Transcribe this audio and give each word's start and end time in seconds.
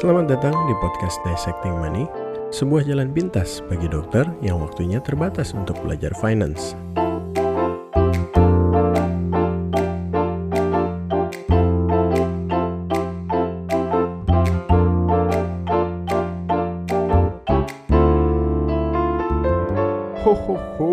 Selamat 0.00 0.32
datang 0.32 0.56
di 0.64 0.72
podcast 0.80 1.20
Dissecting 1.28 1.76
Money, 1.76 2.08
sebuah 2.56 2.88
jalan 2.88 3.12
pintas 3.12 3.60
bagi 3.68 3.84
dokter 3.84 4.24
yang 4.40 4.64
waktunya 4.64 4.96
terbatas 4.96 5.52
untuk 5.52 5.76
belajar 5.84 6.16
finance. 6.16 6.72
Ho 20.24 20.32
ho 20.32 20.56
ho, 20.80 20.92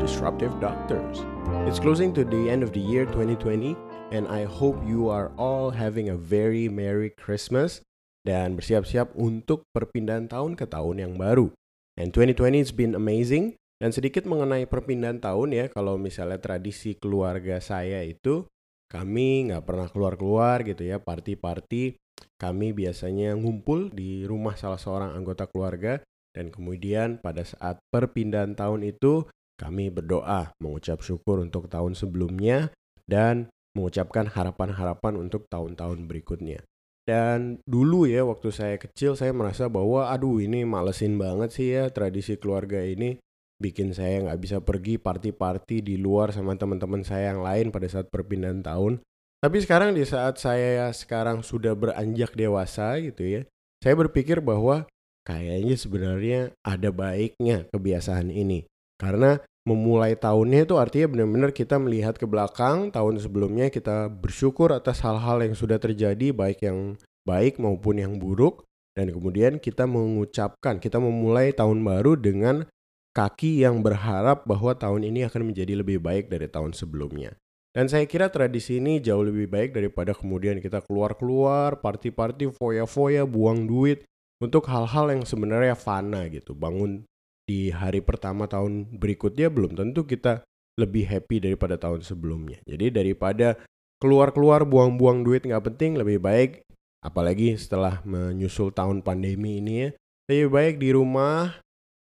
disruptive 0.00 0.56
doctors. 0.56 1.20
It's 1.68 1.76
closing 1.76 2.16
to 2.16 2.24
the 2.24 2.48
end 2.48 2.64
of 2.64 2.72
the 2.72 2.80
year 2.80 3.04
2020 3.12 3.76
and 4.08 4.24
I 4.24 4.48
hope 4.48 4.80
you 4.88 5.12
are 5.12 5.36
all 5.36 5.68
having 5.68 6.08
a 6.08 6.16
very 6.16 6.72
merry 6.72 7.12
Christmas 7.12 7.84
dan 8.26 8.58
bersiap-siap 8.58 9.14
untuk 9.14 9.66
perpindahan 9.70 10.26
tahun 10.26 10.54
ke 10.58 10.66
tahun 10.66 11.02
yang 11.02 11.14
baru. 11.18 11.50
And 11.98 12.14
2020 12.14 12.62
has 12.62 12.70
been 12.70 12.94
amazing 12.94 13.58
dan 13.78 13.94
sedikit 13.94 14.26
mengenai 14.26 14.66
perpindahan 14.66 15.22
tahun 15.22 15.54
ya 15.54 15.64
kalau 15.70 15.98
misalnya 15.98 16.38
tradisi 16.38 16.98
keluarga 16.98 17.62
saya 17.62 18.02
itu 18.02 18.46
kami 18.90 19.50
nggak 19.50 19.64
pernah 19.66 19.86
keluar-keluar 19.86 20.66
gitu 20.66 20.82
ya 20.82 20.98
party-party 20.98 21.94
kami 22.38 22.74
biasanya 22.74 23.38
ngumpul 23.38 23.90
di 23.94 24.26
rumah 24.26 24.58
salah 24.58 24.78
seorang 24.78 25.14
anggota 25.14 25.46
keluarga 25.46 26.02
dan 26.34 26.50
kemudian 26.54 27.18
pada 27.22 27.42
saat 27.46 27.78
perpindahan 27.90 28.54
tahun 28.58 28.86
itu 28.86 29.26
kami 29.58 29.90
berdoa 29.90 30.54
mengucap 30.62 31.02
syukur 31.02 31.42
untuk 31.42 31.66
tahun 31.66 31.98
sebelumnya 31.98 32.70
dan 33.10 33.50
mengucapkan 33.74 34.30
harapan-harapan 34.30 35.18
untuk 35.18 35.50
tahun-tahun 35.50 36.06
berikutnya. 36.06 36.62
Dan 37.08 37.64
dulu 37.64 38.04
ya 38.04 38.28
waktu 38.28 38.52
saya 38.52 38.76
kecil 38.76 39.16
saya 39.16 39.32
merasa 39.32 39.64
bahwa 39.72 40.12
aduh 40.12 40.44
ini 40.44 40.68
malesin 40.68 41.16
banget 41.16 41.56
sih 41.56 41.72
ya 41.72 41.88
tradisi 41.88 42.36
keluarga 42.36 42.84
ini 42.84 43.16
bikin 43.56 43.96
saya 43.96 44.28
nggak 44.28 44.40
bisa 44.44 44.60
pergi 44.60 45.00
party-party 45.00 45.80
di 45.80 45.96
luar 45.96 46.36
sama 46.36 46.52
teman-teman 46.60 47.00
saya 47.08 47.32
yang 47.32 47.40
lain 47.40 47.72
pada 47.72 47.88
saat 47.88 48.12
perpindahan 48.12 48.60
tahun. 48.60 49.00
Tapi 49.40 49.56
sekarang 49.64 49.96
di 49.96 50.04
saat 50.04 50.36
saya 50.36 50.92
sekarang 50.92 51.40
sudah 51.40 51.72
beranjak 51.72 52.36
dewasa 52.36 53.00
gitu 53.00 53.24
ya, 53.24 53.42
saya 53.80 53.94
berpikir 53.96 54.44
bahwa 54.44 54.84
kayaknya 55.24 55.76
sebenarnya 55.80 56.40
ada 56.60 56.92
baiknya 56.92 57.64
kebiasaan 57.72 58.28
ini. 58.28 58.68
Karena 58.98 59.40
memulai 59.68 60.16
tahunnya 60.16 60.64
itu 60.64 60.80
artinya 60.80 61.12
benar-benar 61.12 61.52
kita 61.52 61.76
melihat 61.76 62.16
ke 62.16 62.24
belakang 62.24 62.88
tahun 62.88 63.20
sebelumnya 63.20 63.68
kita 63.68 64.08
bersyukur 64.08 64.72
atas 64.72 65.04
hal-hal 65.04 65.44
yang 65.44 65.52
sudah 65.52 65.76
terjadi 65.76 66.32
baik 66.32 66.64
yang 66.64 66.96
baik 67.28 67.60
maupun 67.60 68.00
yang 68.00 68.16
buruk 68.16 68.64
dan 68.96 69.12
kemudian 69.12 69.60
kita 69.60 69.84
mengucapkan 69.84 70.80
kita 70.80 70.96
memulai 70.96 71.52
tahun 71.52 71.84
baru 71.84 72.16
dengan 72.16 72.64
kaki 73.12 73.66
yang 73.66 73.82
berharap 73.82 74.46
bahwa 74.46 74.78
tahun 74.78 75.06
ini 75.10 75.26
akan 75.26 75.52
menjadi 75.52 75.82
lebih 75.82 75.98
baik 75.98 76.30
dari 76.30 76.46
tahun 76.46 76.70
sebelumnya. 76.70 77.34
Dan 77.74 77.90
saya 77.90 78.06
kira 78.06 78.30
tradisi 78.30 78.78
ini 78.78 79.02
jauh 79.02 79.22
lebih 79.22 79.50
baik 79.50 79.70
daripada 79.74 80.14
kemudian 80.14 80.58
kita 80.62 80.82
keluar-keluar, 80.86 81.82
party-party, 81.82 82.54
foya-foya, 82.54 83.22
buang 83.26 83.66
duit, 83.66 84.06
untuk 84.38 84.70
hal-hal 84.70 85.10
yang 85.10 85.22
sebenarnya 85.26 85.74
fana 85.74 86.30
gitu. 86.30 86.54
Bangun 86.54 87.04
di 87.48 87.72
hari 87.72 88.04
pertama 88.04 88.44
tahun 88.44 88.92
berikutnya 88.92 89.48
belum 89.48 89.72
tentu 89.72 90.04
kita 90.04 90.44
lebih 90.76 91.08
happy 91.08 91.40
daripada 91.40 91.80
tahun 91.80 92.04
sebelumnya. 92.04 92.60
Jadi 92.68 92.92
daripada 92.92 93.56
keluar-keluar 93.98 94.68
buang-buang 94.68 95.24
duit 95.24 95.48
nggak 95.48 95.74
penting, 95.74 95.96
lebih 95.96 96.20
baik 96.20 96.62
apalagi 97.00 97.56
setelah 97.56 98.04
menyusul 98.04 98.68
tahun 98.70 99.00
pandemi 99.00 99.64
ini 99.64 99.74
ya, 99.88 99.90
lebih 100.28 100.48
baik 100.52 100.74
di 100.76 100.92
rumah 100.92 101.56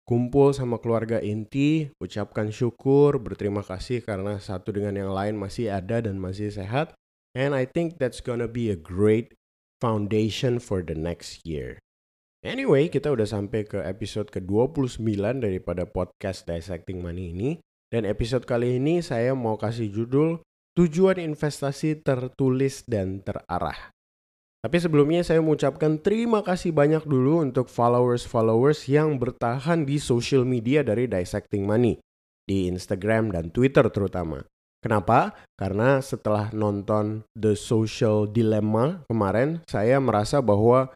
kumpul 0.08 0.56
sama 0.56 0.80
keluarga 0.80 1.20
inti, 1.20 1.92
ucapkan 2.00 2.50
syukur, 2.50 3.20
berterima 3.20 3.62
kasih 3.62 4.02
karena 4.02 4.40
satu 4.40 4.74
dengan 4.74 4.96
yang 4.96 5.12
lain 5.12 5.36
masih 5.38 5.70
ada 5.70 6.02
dan 6.02 6.18
masih 6.18 6.50
sehat. 6.50 6.96
And 7.38 7.54
I 7.54 7.70
think 7.70 8.02
that's 8.02 8.24
gonna 8.24 8.50
be 8.50 8.74
a 8.74 8.80
great 8.80 9.38
foundation 9.78 10.58
for 10.58 10.82
the 10.82 10.98
next 10.98 11.46
year. 11.46 11.78
Anyway, 12.46 12.94
kita 12.94 13.10
udah 13.10 13.26
sampai 13.26 13.66
ke 13.66 13.82
episode 13.82 14.30
ke-29 14.30 15.02
daripada 15.42 15.90
podcast 15.90 16.46
Dissecting 16.46 17.02
Money 17.02 17.34
ini. 17.34 17.52
Dan 17.90 18.06
episode 18.06 18.46
kali 18.46 18.78
ini 18.78 19.02
saya 19.02 19.34
mau 19.34 19.58
kasih 19.58 19.90
judul 19.90 20.46
Tujuan 20.78 21.18
Investasi 21.18 21.98
Tertulis 22.06 22.86
dan 22.86 23.26
Terarah. 23.26 23.90
Tapi 24.62 24.78
sebelumnya 24.78 25.26
saya 25.26 25.42
mengucapkan 25.42 25.98
terima 25.98 26.46
kasih 26.46 26.76
banyak 26.78 27.10
dulu 27.10 27.42
untuk 27.42 27.74
followers-followers 27.74 28.86
yang 28.86 29.18
bertahan 29.18 29.88
di 29.88 29.98
social 29.98 30.46
media 30.46 30.86
dari 30.86 31.10
Dissecting 31.10 31.66
Money. 31.66 31.98
Di 32.46 32.70
Instagram 32.70 33.34
dan 33.34 33.50
Twitter 33.50 33.90
terutama. 33.90 34.46
Kenapa? 34.78 35.34
Karena 35.58 35.98
setelah 36.06 36.54
nonton 36.54 37.26
The 37.34 37.58
Social 37.58 38.30
Dilemma 38.30 39.02
kemarin, 39.10 39.66
saya 39.66 39.98
merasa 39.98 40.38
bahwa 40.38 40.94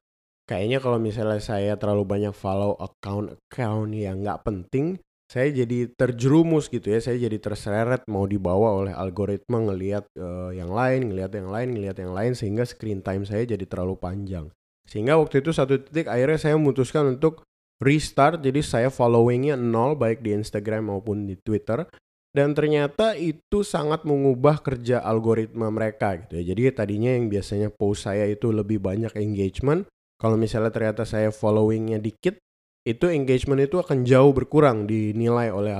kayaknya 0.51 0.83
kalau 0.83 0.99
misalnya 0.99 1.39
saya 1.39 1.79
terlalu 1.79 2.03
banyak 2.03 2.35
follow 2.35 2.75
account-account 2.75 3.95
yang 3.95 4.19
nggak 4.19 4.43
penting, 4.43 4.99
saya 5.31 5.47
jadi 5.47 5.87
terjerumus 5.95 6.67
gitu 6.67 6.91
ya, 6.91 6.99
saya 6.99 7.15
jadi 7.15 7.39
terseret 7.39 8.03
mau 8.11 8.27
dibawa 8.27 8.83
oleh 8.83 8.91
algoritma 8.91 9.63
ngelihat 9.63 10.11
uh, 10.19 10.51
yang 10.51 10.75
lain, 10.75 11.07
ngelihat 11.07 11.31
yang 11.39 11.47
lain, 11.47 11.67
ngelihat 11.71 11.97
yang 12.03 12.11
lain 12.11 12.35
sehingga 12.35 12.67
screen 12.67 12.99
time 12.99 13.23
saya 13.23 13.47
jadi 13.47 13.63
terlalu 13.63 13.95
panjang. 13.95 14.51
Sehingga 14.83 15.15
waktu 15.15 15.39
itu 15.39 15.55
satu 15.55 15.79
titik 15.79 16.11
akhirnya 16.11 16.35
saya 16.35 16.59
memutuskan 16.59 17.15
untuk 17.15 17.47
restart, 17.79 18.43
jadi 18.43 18.59
saya 18.59 18.89
followingnya 18.91 19.55
nol 19.55 19.95
baik 19.95 20.19
di 20.19 20.35
Instagram 20.35 20.91
maupun 20.91 21.31
di 21.31 21.39
Twitter. 21.39 21.87
Dan 22.31 22.55
ternyata 22.55 23.15
itu 23.15 23.59
sangat 23.63 24.07
mengubah 24.07 24.63
kerja 24.63 25.03
algoritma 25.03 25.67
mereka 25.67 26.15
gitu 26.15 26.39
ya. 26.39 26.55
Jadi 26.55 26.71
tadinya 26.71 27.11
yang 27.11 27.27
biasanya 27.27 27.67
post 27.71 28.07
saya 28.07 28.23
itu 28.23 28.55
lebih 28.55 28.79
banyak 28.79 29.11
engagement, 29.19 29.83
kalau 30.21 30.37
misalnya 30.37 30.69
ternyata 30.69 31.01
saya 31.01 31.33
followingnya 31.33 31.97
dikit, 31.97 32.37
itu 32.85 33.09
engagement 33.09 33.65
itu 33.65 33.81
akan 33.81 34.05
jauh 34.05 34.29
berkurang 34.33 34.85
dinilai 34.85 35.49
oleh 35.49 35.73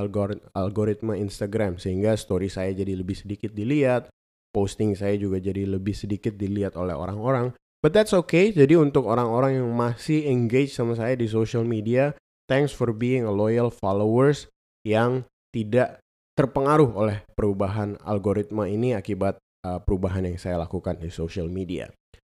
algoritma 0.58 1.14
Instagram 1.14 1.78
sehingga 1.78 2.18
story 2.18 2.50
saya 2.50 2.74
jadi 2.74 2.98
lebih 2.98 3.14
sedikit 3.14 3.54
dilihat, 3.54 4.10
posting 4.50 4.98
saya 4.98 5.14
juga 5.14 5.38
jadi 5.38 5.70
lebih 5.70 5.94
sedikit 5.94 6.34
dilihat 6.34 6.74
oleh 6.74 6.98
orang-orang. 6.98 7.54
But 7.82 7.94
that's 7.98 8.14
okay. 8.14 8.54
Jadi 8.54 8.78
untuk 8.78 9.10
orang-orang 9.10 9.62
yang 9.62 9.70
masih 9.74 10.26
engage 10.30 10.74
sama 10.74 10.94
saya 10.94 11.18
di 11.18 11.26
social 11.26 11.66
media, 11.66 12.14
thanks 12.46 12.74
for 12.74 12.94
being 12.94 13.26
a 13.26 13.34
loyal 13.34 13.74
followers 13.74 14.50
yang 14.86 15.26
tidak 15.54 16.02
terpengaruh 16.38 16.94
oleh 16.94 17.26
perubahan 17.34 17.98
algoritma 18.06 18.70
ini 18.70 18.94
akibat 18.94 19.38
uh, 19.66 19.82
perubahan 19.82 20.26
yang 20.30 20.38
saya 20.38 20.62
lakukan 20.62 20.98
di 21.02 21.10
social 21.10 21.50
media. 21.50 21.90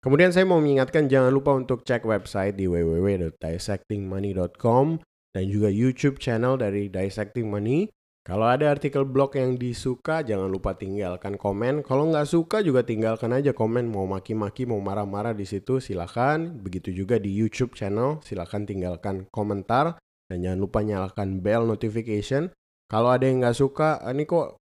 Kemudian 0.05 0.37
saya 0.37 0.45
mau 0.45 0.61
mengingatkan 0.61 1.09
jangan 1.09 1.33
lupa 1.33 1.57
untuk 1.57 1.81
cek 1.81 2.05
website 2.05 2.61
di 2.61 2.69
www.dissectingmoney.com 2.69 5.01
dan 5.33 5.45
juga 5.49 5.73
YouTube 5.73 6.21
channel 6.21 6.61
dari 6.61 6.93
Dissecting 6.93 7.49
Money. 7.49 7.89
Kalau 8.21 8.45
ada 8.45 8.69
artikel 8.69 9.09
blog 9.09 9.33
yang 9.33 9.57
disuka, 9.57 10.21
jangan 10.21 10.53
lupa 10.53 10.77
tinggalkan 10.77 11.41
komen. 11.41 11.81
Kalau 11.81 12.13
nggak 12.13 12.29
suka 12.29 12.61
juga 12.61 12.85
tinggalkan 12.85 13.33
aja 13.33 13.57
komen. 13.57 13.89
Mau 13.89 14.05
maki-maki, 14.05 14.69
mau 14.69 14.77
marah-marah 14.77 15.33
di 15.33 15.49
situ 15.49 15.81
silahkan. 15.81 16.53
Begitu 16.53 16.93
juga 16.93 17.17
di 17.17 17.33
YouTube 17.33 17.73
channel, 17.73 18.21
silahkan 18.21 18.69
tinggalkan 18.69 19.25
komentar. 19.33 19.97
Dan 20.29 20.45
jangan 20.45 20.61
lupa 20.61 20.85
nyalakan 20.85 21.41
bell 21.41 21.65
notification. 21.65 22.53
Kalau 22.93 23.09
ada 23.09 23.25
yang 23.25 23.41
nggak 23.41 23.57
suka, 23.57 24.05
ini 24.13 24.29
kok 24.29 24.61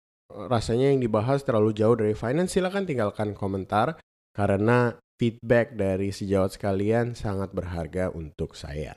rasanya 0.51 0.91
yang 0.91 0.99
dibahas 0.99 1.47
terlalu 1.47 1.79
jauh 1.79 1.95
dari 1.95 2.19
finance, 2.19 2.59
silahkan 2.59 2.83
tinggalkan 2.83 3.39
komentar. 3.39 4.03
Karena 4.35 4.99
feedback 5.19 5.75
dari 5.75 6.15
sejawat 6.15 6.55
sekalian 6.55 7.13
sangat 7.19 7.51
berharga 7.51 8.15
untuk 8.15 8.55
saya. 8.55 8.95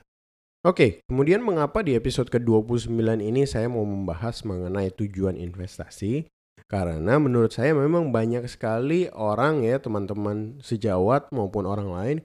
Oke, 0.62 1.02
kemudian 1.10 1.42
mengapa 1.42 1.82
di 1.82 1.98
episode 1.98 2.30
ke-29 2.30 2.94
ini 3.18 3.42
saya 3.50 3.66
mau 3.66 3.82
membahas 3.82 4.46
mengenai 4.46 4.94
tujuan 4.94 5.34
investasi? 5.34 6.30
Karena 6.70 7.18
menurut 7.18 7.50
saya 7.50 7.74
memang 7.74 8.14
banyak 8.14 8.46
sekali 8.46 9.10
orang 9.10 9.66
ya 9.66 9.82
teman-teman 9.82 10.62
sejawat 10.62 11.28
maupun 11.34 11.66
orang 11.66 11.90
lain 11.90 12.18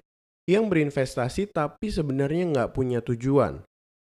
yang 0.47 0.71
berinvestasi 0.71 1.51
tapi 1.51 1.91
sebenarnya 1.91 2.47
nggak 2.53 2.71
punya 2.77 3.01
tujuan. 3.01 3.65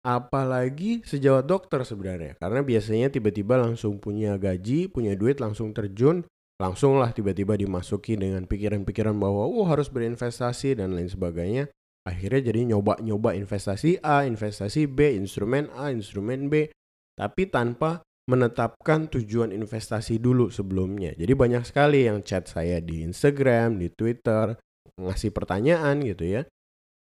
Apalagi 0.07 1.03
sejawat 1.03 1.49
dokter 1.49 1.83
sebenarnya. 1.83 2.37
Karena 2.39 2.63
biasanya 2.63 3.11
tiba-tiba 3.11 3.59
langsung 3.59 3.99
punya 3.99 4.39
gaji, 4.39 4.93
punya 4.93 5.19
duit 5.19 5.43
langsung 5.43 5.75
terjun 5.75 6.23
langsunglah 6.59 7.15
tiba-tiba 7.15 7.55
dimasuki 7.55 8.19
dengan 8.19 8.45
pikiran-pikiran 8.45 9.15
bahwa 9.15 9.47
oh 9.47 9.67
harus 9.67 9.87
berinvestasi 9.89 10.79
dan 10.79 10.99
lain 10.99 11.07
sebagainya 11.07 11.71
akhirnya 12.03 12.51
jadi 12.51 12.75
nyoba-nyoba 12.75 13.37
investasi 13.37 14.03
A, 14.03 14.27
investasi 14.27 14.91
B, 14.91 15.15
instrumen 15.15 15.71
A, 15.77 15.95
instrumen 15.95 16.51
B 16.51 16.67
tapi 17.15 17.47
tanpa 17.47 18.03
menetapkan 18.29 19.09
tujuan 19.09 19.57
investasi 19.57 20.21
dulu 20.21 20.53
sebelumnya. 20.53 21.17
Jadi 21.17 21.33
banyak 21.33 21.65
sekali 21.65 22.05
yang 22.05 22.21
chat 22.21 22.45
saya 22.45 22.77
di 22.85 23.01
Instagram, 23.01 23.81
di 23.81 23.89
Twitter, 23.89 24.53
ngasih 25.01 25.33
pertanyaan 25.33 26.05
gitu 26.05 26.29
ya. 26.29 26.43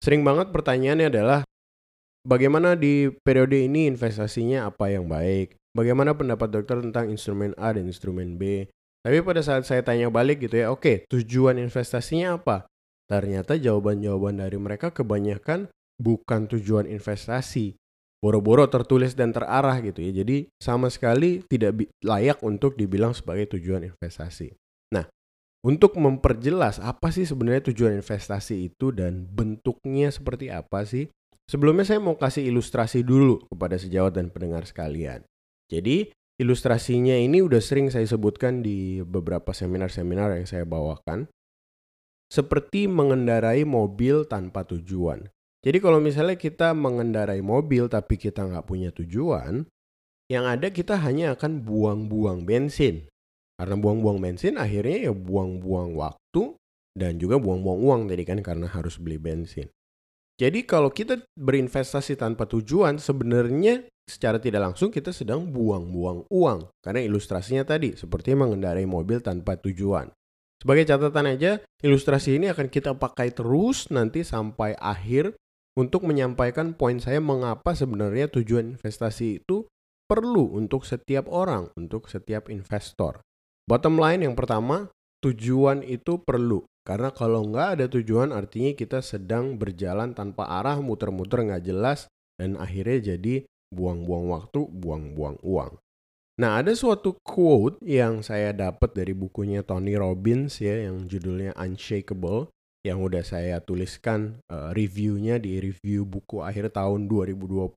Sering 0.04 0.28
banget 0.28 0.52
pertanyaannya 0.52 1.08
adalah 1.08 1.40
bagaimana 2.28 2.76
di 2.76 3.08
periode 3.24 3.64
ini 3.64 3.88
investasinya 3.88 4.68
apa 4.68 4.92
yang 4.92 5.08
baik? 5.08 5.56
Bagaimana 5.72 6.12
pendapat 6.20 6.52
dokter 6.52 6.84
tentang 6.84 7.08
instrumen 7.08 7.56
A 7.56 7.72
dan 7.72 7.88
instrumen 7.88 8.36
B? 8.36 8.68
Tapi 9.06 9.22
pada 9.22 9.46
saat 9.46 9.70
saya 9.70 9.86
tanya 9.86 10.10
balik 10.10 10.50
gitu 10.50 10.58
ya, 10.58 10.74
oke, 10.74 11.06
tujuan 11.06 11.62
investasinya 11.62 12.42
apa? 12.42 12.66
Ternyata 13.06 13.54
jawaban-jawaban 13.54 14.42
dari 14.42 14.58
mereka 14.58 14.90
kebanyakan 14.90 15.70
bukan 16.02 16.50
tujuan 16.50 16.90
investasi. 16.90 17.78
Boro-boro 18.18 18.66
tertulis 18.66 19.14
dan 19.14 19.30
terarah 19.30 19.78
gitu 19.86 20.02
ya. 20.02 20.10
Jadi 20.10 20.50
sama 20.58 20.90
sekali 20.90 21.46
tidak 21.46 21.86
layak 22.02 22.42
untuk 22.42 22.74
dibilang 22.74 23.14
sebagai 23.14 23.54
tujuan 23.54 23.86
investasi. 23.86 24.58
Nah, 24.90 25.06
untuk 25.62 25.94
memperjelas 26.02 26.82
apa 26.82 27.14
sih 27.14 27.30
sebenarnya 27.30 27.70
tujuan 27.70 27.94
investasi 28.02 28.74
itu 28.74 28.90
dan 28.90 29.30
bentuknya 29.30 30.10
seperti 30.10 30.50
apa 30.50 30.82
sih? 30.82 31.06
Sebelumnya 31.46 31.86
saya 31.86 32.02
mau 32.02 32.18
kasih 32.18 32.42
ilustrasi 32.50 33.06
dulu 33.06 33.46
kepada 33.54 33.78
sejawat 33.78 34.18
dan 34.18 34.34
pendengar 34.34 34.66
sekalian. 34.66 35.22
Jadi 35.70 36.10
ilustrasinya 36.42 37.16
ini 37.16 37.40
udah 37.40 37.62
sering 37.64 37.88
saya 37.92 38.04
sebutkan 38.08 38.60
di 38.64 39.04
beberapa 39.04 39.56
seminar-seminar 39.56 40.36
yang 40.36 40.48
saya 40.48 40.68
bawakan. 40.68 41.28
Seperti 42.28 42.90
mengendarai 42.90 43.64
mobil 43.64 44.26
tanpa 44.26 44.66
tujuan. 44.66 45.30
Jadi 45.66 45.78
kalau 45.82 45.98
misalnya 45.98 46.38
kita 46.38 46.74
mengendarai 46.74 47.42
mobil 47.42 47.90
tapi 47.90 48.18
kita 48.22 48.46
nggak 48.46 48.66
punya 48.66 48.94
tujuan, 48.94 49.66
yang 50.30 50.46
ada 50.46 50.74
kita 50.74 50.98
hanya 50.98 51.38
akan 51.38 51.62
buang-buang 51.62 52.50
bensin 52.50 53.06
karena 53.56 53.76
buang-buang 53.80 54.20
bensin 54.20 54.60
akhirnya 54.60 55.10
ya 55.10 55.14
buang-buang 55.16 55.96
waktu 55.96 56.60
dan 56.98 57.16
juga 57.22 57.40
buang-buang 57.40 57.80
uang 57.80 58.02
tadi 58.12 58.24
kan 58.28 58.40
karena 58.44 58.68
harus 58.68 59.00
beli 59.00 59.16
bensin. 59.16 59.70
Jadi 60.36 60.68
kalau 60.68 60.92
kita 60.92 61.24
berinvestasi 61.40 62.20
tanpa 62.20 62.44
tujuan 62.52 63.00
sebenarnya 63.00 63.88
secara 64.06 64.38
tidak 64.38 64.72
langsung 64.72 64.94
kita 64.94 65.10
sedang 65.12 65.50
buang-buang 65.50 66.30
uang. 66.30 66.60
Karena 66.80 67.02
ilustrasinya 67.02 67.66
tadi 67.66 67.98
seperti 67.98 68.38
mengendarai 68.38 68.86
mobil 68.86 69.20
tanpa 69.20 69.58
tujuan. 69.60 70.14
Sebagai 70.62 70.88
catatan 70.88 71.36
aja, 71.36 71.62
ilustrasi 71.84 72.40
ini 72.40 72.50
akan 72.50 72.72
kita 72.72 72.96
pakai 72.96 73.36
terus 73.36 73.92
nanti 73.92 74.24
sampai 74.24 74.74
akhir 74.80 75.36
untuk 75.76 76.08
menyampaikan 76.08 76.72
poin 76.72 76.98
saya 77.04 77.20
mengapa 77.20 77.76
sebenarnya 77.76 78.32
tujuan 78.32 78.80
investasi 78.80 79.44
itu 79.44 79.68
perlu 80.08 80.56
untuk 80.56 80.88
setiap 80.88 81.28
orang, 81.28 81.68
untuk 81.76 82.08
setiap 82.08 82.48
investor. 82.48 83.20
Bottom 83.68 84.00
line 84.00 84.24
yang 84.24 84.38
pertama, 84.38 84.88
tujuan 85.26 85.84
itu 85.84 86.22
perlu. 86.22 86.64
Karena 86.86 87.10
kalau 87.10 87.50
nggak 87.50 87.68
ada 87.76 87.86
tujuan 87.90 88.30
artinya 88.30 88.78
kita 88.78 89.02
sedang 89.02 89.58
berjalan 89.58 90.14
tanpa 90.14 90.46
arah, 90.46 90.78
muter-muter 90.78 91.42
nggak 91.42 91.66
jelas, 91.66 92.06
dan 92.38 92.62
akhirnya 92.62 93.18
jadi 93.18 93.44
buang-buang 93.74 94.32
waktu, 94.34 94.68
buang-buang 94.70 95.40
uang. 95.42 95.78
Nah 96.36 96.60
ada 96.60 96.76
suatu 96.76 97.16
quote 97.24 97.80
yang 97.80 98.20
saya 98.20 98.52
dapat 98.52 98.92
dari 98.92 99.16
bukunya 99.16 99.64
Tony 99.64 99.96
Robbins 99.96 100.60
ya 100.60 100.84
yang 100.84 101.08
judulnya 101.08 101.56
Unshakable 101.56 102.52
yang 102.86 103.02
udah 103.02 103.26
saya 103.26 103.64
tuliskan 103.64 104.44
uh, 104.52 104.70
reviewnya 104.76 105.42
di 105.42 105.58
review 105.58 106.06
buku 106.06 106.46
akhir 106.46 106.76
tahun 106.76 107.10
2020. 107.10 107.72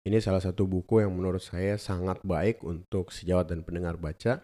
Ini 0.00 0.16
salah 0.22 0.40
satu 0.40 0.64
buku 0.64 1.04
yang 1.04 1.12
menurut 1.12 1.44
saya 1.44 1.76
sangat 1.76 2.24
baik 2.24 2.64
untuk 2.64 3.12
sejawat 3.12 3.52
dan 3.52 3.60
pendengar 3.60 4.00
baca. 4.00 4.40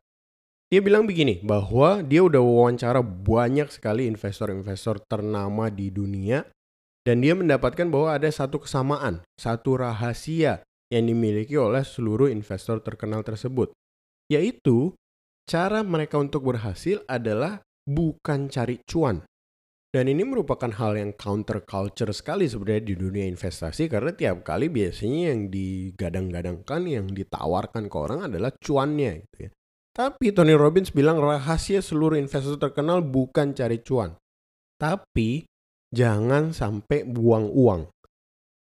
Dia 0.67 0.81
bilang 0.83 1.07
begini, 1.07 1.41
bahwa 1.47 2.03
dia 2.03 2.27
udah 2.27 2.43
wawancara 2.43 3.01
banyak 3.01 3.71
sekali 3.71 4.11
investor-investor 4.11 5.01
ternama 5.07 5.71
di 5.71 5.89
dunia 5.95 6.43
dan 7.07 7.23
dia 7.23 7.39
mendapatkan 7.39 7.87
bahwa 7.87 8.19
ada 8.19 8.27
satu 8.27 8.67
kesamaan, 8.67 9.23
satu 9.39 9.79
rahasia 9.79 10.67
yang 10.91 11.07
dimiliki 11.07 11.55
oleh 11.55 11.87
seluruh 11.87 12.27
investor 12.27 12.83
terkenal 12.83 13.23
tersebut, 13.23 13.71
yaitu 14.27 14.91
cara 15.47 15.87
mereka 15.87 16.19
untuk 16.19 16.51
berhasil 16.51 17.07
adalah 17.07 17.63
bukan 17.87 18.51
cari 18.51 18.83
cuan. 18.83 19.23
Dan 19.95 20.11
ini 20.11 20.27
merupakan 20.27 20.69
hal 20.77 20.99
yang 20.99 21.15
counter 21.15 21.63
culture 21.63 22.11
sekali 22.11 22.51
sebenarnya 22.51 22.85
di 22.85 22.95
dunia 22.99 23.25
investasi 23.31 23.87
karena 23.87 24.13
tiap 24.13 24.43
kali 24.43 24.67
biasanya 24.67 25.33
yang 25.33 25.49
digadang-gadangkan, 25.49 26.83
yang 26.91 27.07
ditawarkan 27.07 27.87
ke 27.87 27.97
orang 27.97 28.27
adalah 28.27 28.51
cuannya 28.59 29.25
gitu 29.25 29.37
ya. 29.47 29.51
Tapi 29.97 30.35
Tony 30.37 30.53
Robbins 30.53 30.93
bilang 30.93 31.17
rahasia 31.17 31.81
seluruh 31.81 32.21
investor 32.21 32.61
terkenal 32.61 33.01
bukan 33.01 33.57
cari 33.57 33.81
cuan. 33.81 34.13
Tapi 34.77 35.49
jangan 35.95 36.55
sampai 36.55 37.07
buang 37.07 37.51
uang. 37.51 37.91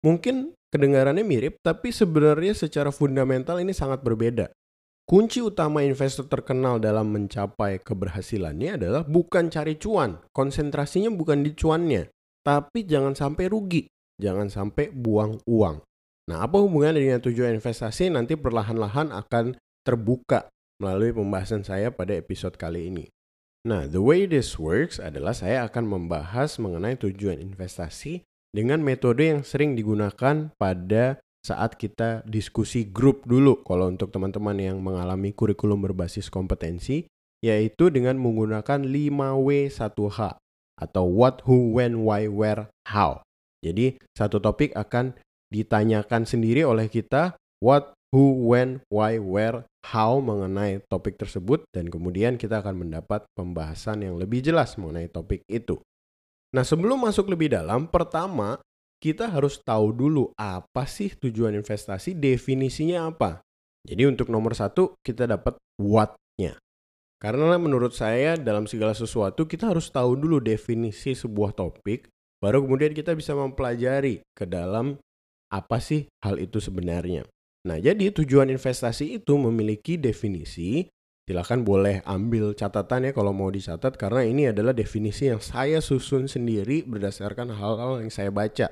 Mungkin 0.02 0.56
kedengarannya 0.74 1.22
mirip, 1.22 1.60
tapi 1.62 1.94
sebenarnya 1.94 2.58
secara 2.58 2.90
fundamental 2.90 3.60
ini 3.62 3.76
sangat 3.76 4.02
berbeda. 4.02 4.50
Kunci 5.06 5.44
utama 5.44 5.84
investor 5.84 6.24
terkenal 6.30 6.80
dalam 6.80 7.12
mencapai 7.12 7.84
keberhasilannya 7.84 8.80
adalah 8.80 9.04
bukan 9.04 9.52
cari 9.52 9.76
cuan. 9.76 10.24
Konsentrasinya 10.32 11.12
bukan 11.12 11.44
di 11.44 11.52
cuannya. 11.52 12.08
Tapi 12.42 12.88
jangan 12.88 13.12
sampai 13.12 13.52
rugi. 13.52 13.84
Jangan 14.22 14.48
sampai 14.48 14.94
buang 14.94 15.42
uang. 15.50 15.84
Nah, 16.32 16.38
apa 16.48 16.64
hubungannya 16.64 17.02
dengan 17.02 17.20
tujuan 17.20 17.58
investasi? 17.60 18.08
Nanti 18.14 18.40
perlahan-lahan 18.40 19.12
akan 19.12 19.60
terbuka 19.84 20.48
melalui 20.80 21.12
pembahasan 21.12 21.68
saya 21.68 21.92
pada 21.92 22.16
episode 22.16 22.56
kali 22.56 22.88
ini. 22.88 23.06
Nah, 23.62 23.86
the 23.86 24.02
way 24.02 24.26
this 24.26 24.58
works 24.58 24.98
adalah 24.98 25.38
saya 25.38 25.70
akan 25.70 25.86
membahas 25.86 26.58
mengenai 26.58 26.98
tujuan 26.98 27.38
investasi 27.38 28.26
dengan 28.50 28.82
metode 28.82 29.22
yang 29.22 29.46
sering 29.46 29.78
digunakan 29.78 30.50
pada 30.58 31.22
saat 31.46 31.78
kita 31.78 32.26
diskusi 32.26 32.90
grup 32.90 33.22
dulu 33.26 33.62
kalau 33.62 33.90
untuk 33.90 34.10
teman-teman 34.10 34.58
yang 34.58 34.78
mengalami 34.82 35.34
kurikulum 35.34 35.82
berbasis 35.86 36.30
kompetensi 36.30 37.06
yaitu 37.42 37.90
dengan 37.90 38.18
menggunakan 38.22 38.86
5W1H 38.86 40.20
atau 40.82 41.06
what, 41.06 41.42
who, 41.46 41.74
when, 41.74 42.06
why, 42.06 42.26
where, 42.30 42.70
how. 42.90 43.22
Jadi 43.62 43.98
satu 44.18 44.42
topik 44.42 44.74
akan 44.74 45.14
ditanyakan 45.54 46.26
sendiri 46.26 46.66
oleh 46.66 46.90
kita 46.90 47.38
what, 47.62 47.94
who, 48.10 48.42
when, 48.42 48.82
why, 48.90 49.22
where, 49.22 49.66
how 49.90 50.22
mengenai 50.22 50.82
topik 50.86 51.18
tersebut 51.18 51.66
dan 51.74 51.90
kemudian 51.90 52.38
kita 52.38 52.62
akan 52.62 52.86
mendapat 52.86 53.26
pembahasan 53.34 54.06
yang 54.06 54.16
lebih 54.22 54.46
jelas 54.46 54.78
mengenai 54.78 55.10
topik 55.10 55.42
itu. 55.50 55.82
Nah, 56.52 56.68
sebelum 56.68 57.02
masuk 57.02 57.32
lebih 57.32 57.52
dalam, 57.56 57.88
pertama 57.88 58.60
kita 59.02 59.32
harus 59.34 59.58
tahu 59.64 59.90
dulu 59.90 60.30
apa 60.38 60.86
sih 60.86 61.10
tujuan 61.18 61.58
investasi, 61.58 62.14
definisinya 62.14 63.10
apa. 63.10 63.42
Jadi 63.82 64.06
untuk 64.06 64.30
nomor 64.30 64.54
satu 64.54 64.94
kita 65.02 65.26
dapat 65.26 65.58
what-nya. 65.82 66.54
Karena 67.18 67.58
menurut 67.58 67.98
saya 67.98 68.38
dalam 68.38 68.70
segala 68.70 68.94
sesuatu 68.94 69.50
kita 69.50 69.74
harus 69.74 69.90
tahu 69.90 70.18
dulu 70.18 70.38
definisi 70.38 71.18
sebuah 71.18 71.58
topik, 71.58 72.10
baru 72.38 72.62
kemudian 72.62 72.94
kita 72.94 73.18
bisa 73.18 73.34
mempelajari 73.34 74.22
ke 74.38 74.46
dalam 74.46 75.02
apa 75.50 75.78
sih 75.82 76.06
hal 76.22 76.38
itu 76.38 76.62
sebenarnya. 76.62 77.26
Nah, 77.62 77.78
jadi 77.78 78.10
tujuan 78.10 78.50
investasi 78.50 79.22
itu 79.22 79.38
memiliki 79.38 80.02
definisi. 80.02 80.90
Silahkan 81.22 81.62
boleh 81.62 82.02
ambil 82.10 82.58
catatan 82.58 83.08
ya 83.08 83.12
kalau 83.14 83.30
mau 83.32 83.54
dicatat 83.54 83.94
karena 83.94 84.26
ini 84.26 84.50
adalah 84.50 84.74
definisi 84.74 85.30
yang 85.30 85.40
saya 85.40 85.78
susun 85.78 86.26
sendiri 86.26 86.82
berdasarkan 86.84 87.54
hal-hal 87.54 88.02
yang 88.02 88.10
saya 88.10 88.34
baca. 88.34 88.68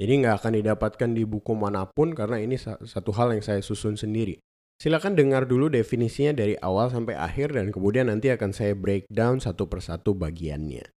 Jadi 0.00 0.12
nggak 0.24 0.34
akan 0.40 0.52
didapatkan 0.64 1.10
di 1.12 1.28
buku 1.28 1.52
mana 1.52 1.84
pun 1.84 2.16
karena 2.16 2.40
ini 2.40 2.56
satu 2.56 3.12
hal 3.12 3.36
yang 3.36 3.44
saya 3.44 3.60
susun 3.60 4.00
sendiri. 4.00 4.40
Silakan 4.80 5.12
dengar 5.12 5.44
dulu 5.44 5.68
definisinya 5.68 6.40
dari 6.40 6.56
awal 6.56 6.88
sampai 6.88 7.20
akhir 7.20 7.52
dan 7.52 7.68
kemudian 7.68 8.08
nanti 8.08 8.32
akan 8.32 8.56
saya 8.56 8.72
breakdown 8.72 9.36
satu 9.36 9.68
persatu 9.68 10.16
bagiannya. 10.16 10.88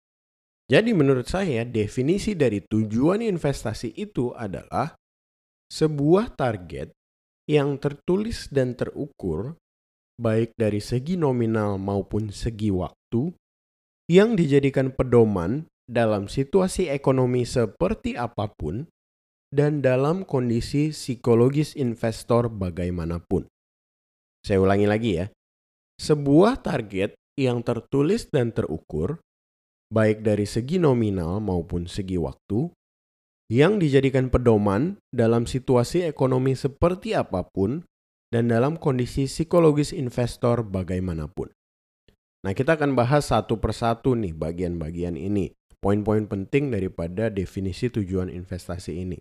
Jadi 0.72 0.90
menurut 0.96 1.28
saya 1.28 1.68
definisi 1.68 2.32
dari 2.32 2.64
tujuan 2.64 3.20
investasi 3.20 3.92
itu 4.00 4.32
adalah 4.32 4.96
sebuah 5.68 6.32
target 6.32 6.96
yang 7.44 7.76
tertulis 7.76 8.48
dan 8.48 8.72
terukur, 8.72 9.60
baik 10.16 10.56
dari 10.56 10.80
segi 10.80 11.20
nominal 11.20 11.76
maupun 11.76 12.32
segi 12.32 12.72
waktu, 12.72 13.32
yang 14.08 14.36
dijadikan 14.36 14.92
pedoman 14.92 15.68
dalam 15.84 16.28
situasi 16.28 16.88
ekonomi 16.88 17.44
seperti 17.44 18.16
apa 18.16 18.48
pun 18.48 18.88
dan 19.52 19.84
dalam 19.84 20.24
kondisi 20.24 20.90
psikologis 20.90 21.76
investor 21.76 22.48
bagaimanapun. 22.48 23.46
Saya 24.44 24.60
ulangi 24.60 24.88
lagi 24.88 25.10
ya. 25.20 25.26
Sebuah 26.00 26.60
target 26.60 27.14
yang 27.38 27.62
tertulis 27.62 28.26
dan 28.28 28.50
terukur, 28.50 29.22
baik 29.94 30.26
dari 30.26 30.44
segi 30.44 30.82
nominal 30.82 31.38
maupun 31.38 31.86
segi 31.86 32.18
waktu, 32.18 32.66
yang 33.52 33.76
dijadikan 33.76 34.32
pedoman 34.32 34.96
dalam 35.12 35.44
situasi 35.44 36.04
ekonomi 36.08 36.56
seperti 36.56 37.12
apa 37.12 37.44
pun 37.44 37.84
dan 38.32 38.48
dalam 38.50 38.80
kondisi 38.80 39.28
psikologis 39.28 39.94
investor 39.94 40.64
bagaimanapun. 40.64 41.52
Nah, 42.44 42.52
kita 42.52 42.76
akan 42.76 42.92
bahas 42.92 43.32
satu 43.32 43.56
persatu 43.56 44.12
nih 44.16 44.36
bagian-bagian 44.36 45.16
ini. 45.16 45.52
poin-poin 45.84 46.24
penting 46.24 46.72
daripada 46.72 47.28
definisi 47.28 47.92
tujuan 47.92 48.32
investasi 48.32 49.04
ini. 49.04 49.20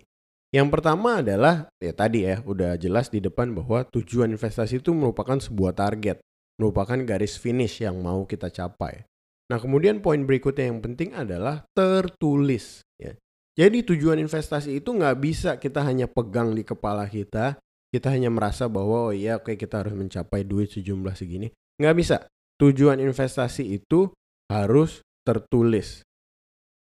Yang 0.55 0.79
pertama 0.79 1.19
adalah 1.19 1.67
ya 1.75 1.91
tadi 1.91 2.23
ya 2.23 2.39
udah 2.39 2.79
jelas 2.79 3.11
di 3.11 3.19
depan 3.19 3.51
bahwa 3.51 3.83
tujuan 3.91 4.31
investasi 4.31 4.79
itu 4.79 4.95
merupakan 4.95 5.35
sebuah 5.43 5.75
target, 5.75 6.23
merupakan 6.55 6.95
garis 7.03 7.35
finish 7.35 7.83
yang 7.83 7.99
mau 7.99 8.23
kita 8.23 8.47
capai. 8.47 9.03
Nah, 9.51 9.59
kemudian 9.59 9.99
poin 9.99 10.23
berikutnya 10.23 10.71
yang 10.71 10.79
penting 10.79 11.11
adalah 11.11 11.67
tertulis 11.75 12.79
ya. 12.95 13.11
Jadi 13.53 13.85
tujuan 13.85 14.17
investasi 14.17 14.81
itu 14.81 14.89
nggak 14.89 15.17
bisa 15.21 15.61
kita 15.61 15.85
hanya 15.85 16.09
pegang 16.09 16.57
di 16.57 16.65
kepala 16.65 17.05
kita, 17.05 17.61
kita 17.93 18.09
hanya 18.09 18.33
merasa 18.33 18.65
bahwa 18.65 19.09
oh 19.09 19.13
iya 19.13 19.37
oke 19.37 19.53
kita 19.53 19.85
harus 19.85 19.93
mencapai 19.93 20.41
duit 20.41 20.73
sejumlah 20.73 21.13
segini. 21.13 21.53
Nggak 21.77 21.95
bisa. 21.97 22.17
Tujuan 22.57 22.97
investasi 22.97 23.77
itu 23.77 24.09
harus 24.49 25.05
tertulis. 25.21 26.01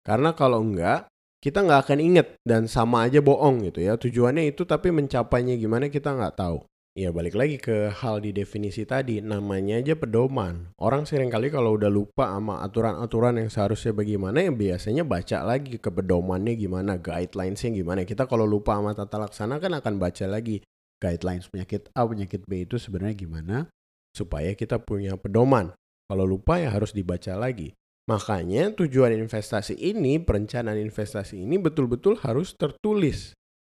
Karena 0.08 0.32
kalau 0.32 0.64
enggak, 0.64 1.12
kita 1.44 1.60
nggak 1.68 1.82
akan 1.90 2.00
inget 2.00 2.28
dan 2.48 2.72
sama 2.72 3.04
aja 3.04 3.20
bohong 3.20 3.68
gitu 3.68 3.84
ya. 3.84 4.00
Tujuannya 4.00 4.48
itu 4.48 4.64
tapi 4.64 4.96
mencapainya 4.96 5.60
gimana 5.60 5.92
kita 5.92 6.16
nggak 6.16 6.40
tahu. 6.40 6.64
Ya 6.92 7.08
balik 7.08 7.40
lagi 7.40 7.56
ke 7.56 7.88
hal 7.88 8.20
di 8.20 8.36
definisi 8.36 8.84
tadi, 8.84 9.24
namanya 9.24 9.80
aja 9.80 9.96
pedoman. 9.96 10.76
Orang 10.76 11.08
sering 11.08 11.32
kali 11.32 11.48
kalau 11.48 11.80
udah 11.80 11.88
lupa 11.88 12.36
sama 12.36 12.60
aturan-aturan 12.68 13.40
yang 13.40 13.48
seharusnya 13.48 13.96
bagaimana 13.96 14.44
ya 14.44 14.52
biasanya 14.52 15.08
baca 15.08 15.40
lagi 15.40 15.80
ke 15.80 15.88
pedomannya 15.88 16.60
gimana, 16.60 17.00
guidelinesnya 17.00 17.72
gimana. 17.80 18.04
Kita 18.04 18.28
kalau 18.28 18.44
lupa 18.44 18.76
sama 18.76 18.92
tata 18.92 19.24
laksana 19.24 19.64
kan 19.64 19.72
akan 19.72 20.04
baca 20.04 20.28
lagi 20.28 20.68
guidelines 21.00 21.48
penyakit 21.48 21.88
A, 21.96 22.04
penyakit 22.04 22.44
B 22.44 22.68
itu 22.68 22.76
sebenarnya 22.76 23.16
gimana 23.16 23.72
supaya 24.12 24.52
kita 24.52 24.84
punya 24.84 25.16
pedoman. 25.16 25.72
Kalau 26.12 26.28
lupa 26.28 26.60
ya 26.60 26.76
harus 26.76 26.92
dibaca 26.92 27.40
lagi. 27.40 27.72
Makanya 28.12 28.76
tujuan 28.76 29.16
investasi 29.16 29.80
ini, 29.80 30.20
perencanaan 30.20 30.76
investasi 30.76 31.40
ini 31.40 31.56
betul-betul 31.56 32.20
harus 32.20 32.52
tertulis. 32.52 33.32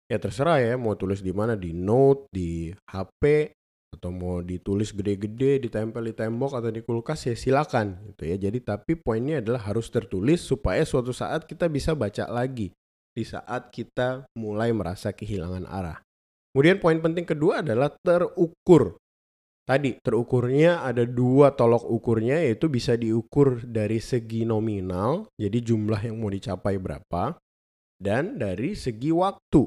Ya 0.06 0.22
terserah 0.22 0.62
ya, 0.62 0.78
mau 0.78 0.94
tulis 0.94 1.26
di 1.26 1.34
mana, 1.34 1.58
di 1.58 1.74
note, 1.74 2.30
di 2.30 2.70
HP, 2.94 3.50
atau 3.96 4.12
mau 4.12 4.44
ditulis 4.44 4.92
gede-gede, 4.92 5.64
ditempel 5.66 6.12
di 6.12 6.14
tembok 6.14 6.60
atau 6.60 6.70
di 6.70 6.84
kulkas 6.84 7.32
ya 7.32 7.36
silakan 7.36 8.12
gitu 8.12 8.28
ya. 8.28 8.36
Jadi 8.36 8.60
tapi 8.62 9.00
poinnya 9.00 9.40
adalah 9.40 9.72
harus 9.72 9.88
tertulis 9.88 10.44
supaya 10.44 10.84
suatu 10.84 11.16
saat 11.16 11.48
kita 11.48 11.72
bisa 11.72 11.96
baca 11.96 12.28
lagi 12.28 12.76
di 13.16 13.24
saat 13.24 13.72
kita 13.72 14.28
mulai 14.36 14.76
merasa 14.76 15.16
kehilangan 15.16 15.64
arah. 15.66 16.04
Kemudian 16.52 16.84
poin 16.84 17.00
penting 17.00 17.24
kedua 17.24 17.64
adalah 17.64 17.90
terukur. 18.04 19.00
Tadi 19.66 19.98
terukurnya 19.98 20.86
ada 20.86 21.02
dua 21.10 21.58
tolok 21.58 21.90
ukurnya 21.90 22.38
yaitu 22.38 22.70
bisa 22.70 22.94
diukur 22.94 23.66
dari 23.66 23.98
segi 23.98 24.46
nominal, 24.46 25.26
jadi 25.42 25.58
jumlah 25.58 26.06
yang 26.06 26.22
mau 26.22 26.30
dicapai 26.30 26.78
berapa, 26.78 27.34
dan 27.98 28.38
dari 28.38 28.78
segi 28.78 29.10
waktu, 29.10 29.66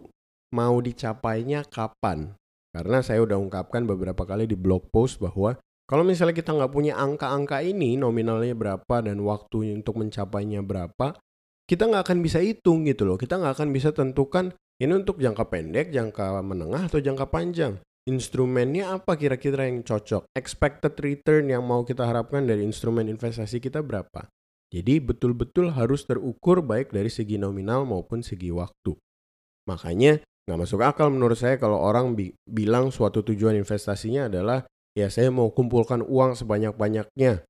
mau 0.54 0.78
dicapainya 0.80 1.66
kapan. 1.66 2.34
Karena 2.72 3.00
saya 3.00 3.24
udah 3.24 3.40
ungkapkan 3.40 3.88
beberapa 3.88 4.28
kali 4.28 4.44
di 4.44 4.54
blog 4.54 4.92
post 4.92 5.18
bahwa 5.18 5.56
kalau 5.88 6.04
misalnya 6.04 6.36
kita 6.36 6.52
nggak 6.52 6.72
punya 6.72 7.00
angka-angka 7.00 7.64
ini, 7.64 7.96
nominalnya 7.96 8.52
berapa 8.52 9.00
dan 9.00 9.24
waktu 9.24 9.80
untuk 9.80 9.96
mencapainya 9.96 10.60
berapa, 10.60 11.16
kita 11.64 11.88
nggak 11.88 12.02
akan 12.04 12.18
bisa 12.20 12.44
hitung 12.44 12.84
gitu 12.84 13.08
loh. 13.08 13.16
Kita 13.16 13.40
nggak 13.40 13.56
akan 13.56 13.68
bisa 13.72 13.90
tentukan 13.96 14.52
ini 14.78 14.92
untuk 14.92 15.16
jangka 15.16 15.48
pendek, 15.48 15.88
jangka 15.90 16.44
menengah, 16.44 16.86
atau 16.86 17.00
jangka 17.00 17.32
panjang 17.32 17.80
instrumennya 18.08 18.96
apa 18.96 19.20
kira-kira 19.20 19.68
yang 19.68 19.84
cocok? 19.84 20.32
Expected 20.32 20.96
return 20.96 21.52
yang 21.52 21.60
mau 21.60 21.84
kita 21.84 22.08
harapkan 22.08 22.48
dari 22.48 22.64
instrumen 22.64 23.04
investasi 23.12 23.60
kita 23.60 23.84
berapa? 23.84 24.24
Jadi 24.72 25.00
betul-betul 25.04 25.76
harus 25.76 26.08
terukur 26.08 26.64
baik 26.64 26.96
dari 26.96 27.12
segi 27.12 27.36
nominal 27.36 27.84
maupun 27.84 28.24
segi 28.24 28.48
waktu. 28.48 28.96
Makanya 29.68 30.24
nggak 30.48 30.64
masuk 30.64 30.80
akal 30.80 31.12
menurut 31.12 31.36
saya 31.36 31.60
kalau 31.60 31.76
orang 31.76 32.16
bi 32.16 32.32
bilang 32.48 32.88
suatu 32.88 33.20
tujuan 33.20 33.52
investasinya 33.60 34.32
adalah 34.32 34.64
ya 34.96 35.12
saya 35.12 35.28
mau 35.28 35.52
kumpulkan 35.52 36.00
uang 36.00 36.40
sebanyak-banyaknya. 36.40 37.44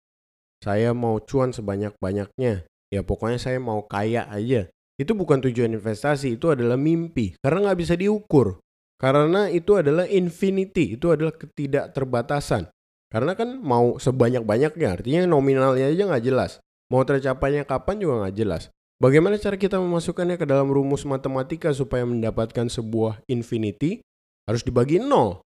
Saya 0.59 0.90
mau 0.90 1.23
cuan 1.23 1.55
sebanyak-banyaknya. 1.55 2.67
Ya 2.90 3.00
pokoknya 3.07 3.38
saya 3.38 3.62
mau 3.62 3.87
kaya 3.87 4.26
aja. 4.26 4.67
Itu 4.99 5.14
bukan 5.14 5.38
tujuan 5.47 5.78
investasi, 5.78 6.35
itu 6.35 6.50
adalah 6.50 6.75
mimpi. 6.75 7.38
Karena 7.38 7.71
nggak 7.71 7.78
bisa 7.78 7.95
diukur. 7.95 8.59
Karena 8.99 9.47
itu 9.47 9.78
adalah 9.78 10.11
infinity, 10.11 10.99
itu 10.99 11.14
adalah 11.14 11.31
ketidakterbatasan. 11.38 12.67
Karena 13.07 13.38
kan 13.38 13.62
mau 13.62 13.95
sebanyak-banyaknya, 14.02 14.99
artinya 14.99 15.23
nominalnya 15.31 15.87
aja 15.87 16.02
nggak 16.02 16.25
jelas. 16.26 16.59
Mau 16.90 17.07
tercapainya 17.07 17.62
kapan 17.62 18.02
juga 18.02 18.26
nggak 18.26 18.35
jelas. 18.35 18.75
Bagaimana 18.99 19.38
cara 19.38 19.55
kita 19.55 19.78
memasukkannya 19.78 20.35
ke 20.35 20.43
dalam 20.43 20.75
rumus 20.75 21.07
matematika 21.07 21.71
supaya 21.71 22.02
mendapatkan 22.02 22.67
sebuah 22.67 23.23
infinity? 23.31 24.02
Harus 24.43 24.67
dibagi 24.67 24.99
nol. 24.99 25.38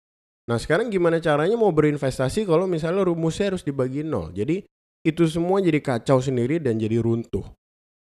Nah 0.48 0.56
sekarang 0.56 0.88
gimana 0.88 1.20
caranya 1.20 1.60
mau 1.60 1.76
berinvestasi 1.76 2.48
kalau 2.48 2.64
misalnya 2.64 3.04
rumusnya 3.04 3.52
harus 3.52 3.68
dibagi 3.68 4.08
nol? 4.08 4.32
Jadi 4.32 4.64
itu 5.04 5.24
semua 5.28 5.60
jadi 5.60 5.84
kacau 5.84 6.24
sendiri 6.24 6.64
dan 6.64 6.80
jadi 6.80 7.04
runtuh. 7.04 7.44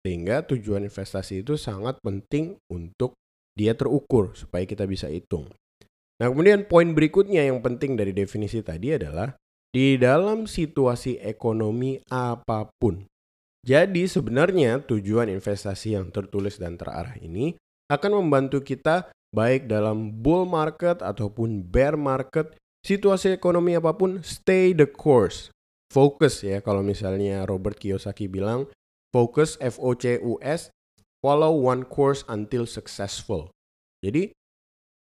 Sehingga 0.03 0.43
tujuan 0.43 0.91
investasi 0.91 1.47
itu 1.47 1.55
sangat 1.55 2.03
penting 2.03 2.59
untuk 2.67 3.15
dia 3.55 3.79
terukur 3.79 4.35
supaya 4.35 4.67
kita 4.67 4.91
bisa 4.91 5.07
hitung. 5.07 5.47
Nah, 6.19 6.27
kemudian 6.35 6.67
poin 6.67 6.91
berikutnya 6.91 7.47
yang 7.47 7.63
penting 7.63 7.95
dari 7.95 8.11
definisi 8.11 8.59
tadi 8.59 8.95
adalah 8.95 9.39
di 9.71 9.95
dalam 9.95 10.51
situasi 10.51 11.23
ekonomi 11.23 12.03
apa 12.11 12.67
pun. 12.75 13.07
Jadi 13.67 14.07
sebenarnya 14.07 14.83
tujuan 14.87 15.27
investasi 15.33 15.99
yang 15.99 16.15
tertulis 16.15 16.57
dan 16.63 16.79
terarah 16.79 17.19
ini 17.19 17.59
akan 17.91 18.23
membantu 18.23 18.63
kita 18.63 19.11
baik 19.35 19.69
dalam 19.69 20.15
bull 20.23 20.49
market 20.49 21.05
ataupun 21.05 21.67
bear 21.67 21.99
market, 21.99 22.57
situasi 22.87 23.35
ekonomi 23.35 23.77
apa 23.77 23.93
pun, 23.97 24.21
stay 24.25 24.73
the 24.73 24.89
course. 24.89 25.53
Fokus 25.89 26.45
ya 26.45 26.61
kalau 26.61 26.85
misalnya 26.85 27.49
Robert 27.49 27.81
Kiyosaki 27.81 28.29
bilang, 28.29 28.69
focus 29.09 29.57
F 29.59 29.81
O 29.81 29.97
C 29.97 30.21
U 30.21 30.37
S 30.45 30.69
follow 31.25 31.51
one 31.51 31.83
course 31.89 32.23
until 32.29 32.69
successful. 32.69 33.51
Jadi 34.05 34.31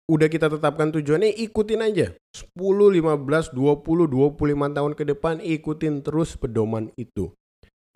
udah 0.10 0.26
kita 0.26 0.50
tetapkan 0.50 0.90
tujuannya 0.90 1.38
ikutin 1.38 1.86
aja 1.86 2.08
10, 2.34 2.58
15, 2.58 3.54
20, 3.54 3.54
25 3.54 4.78
tahun 4.78 4.94
ke 4.98 5.04
depan 5.06 5.38
ikutin 5.38 6.02
terus 6.02 6.34
pedoman 6.34 6.90
itu. 6.98 7.30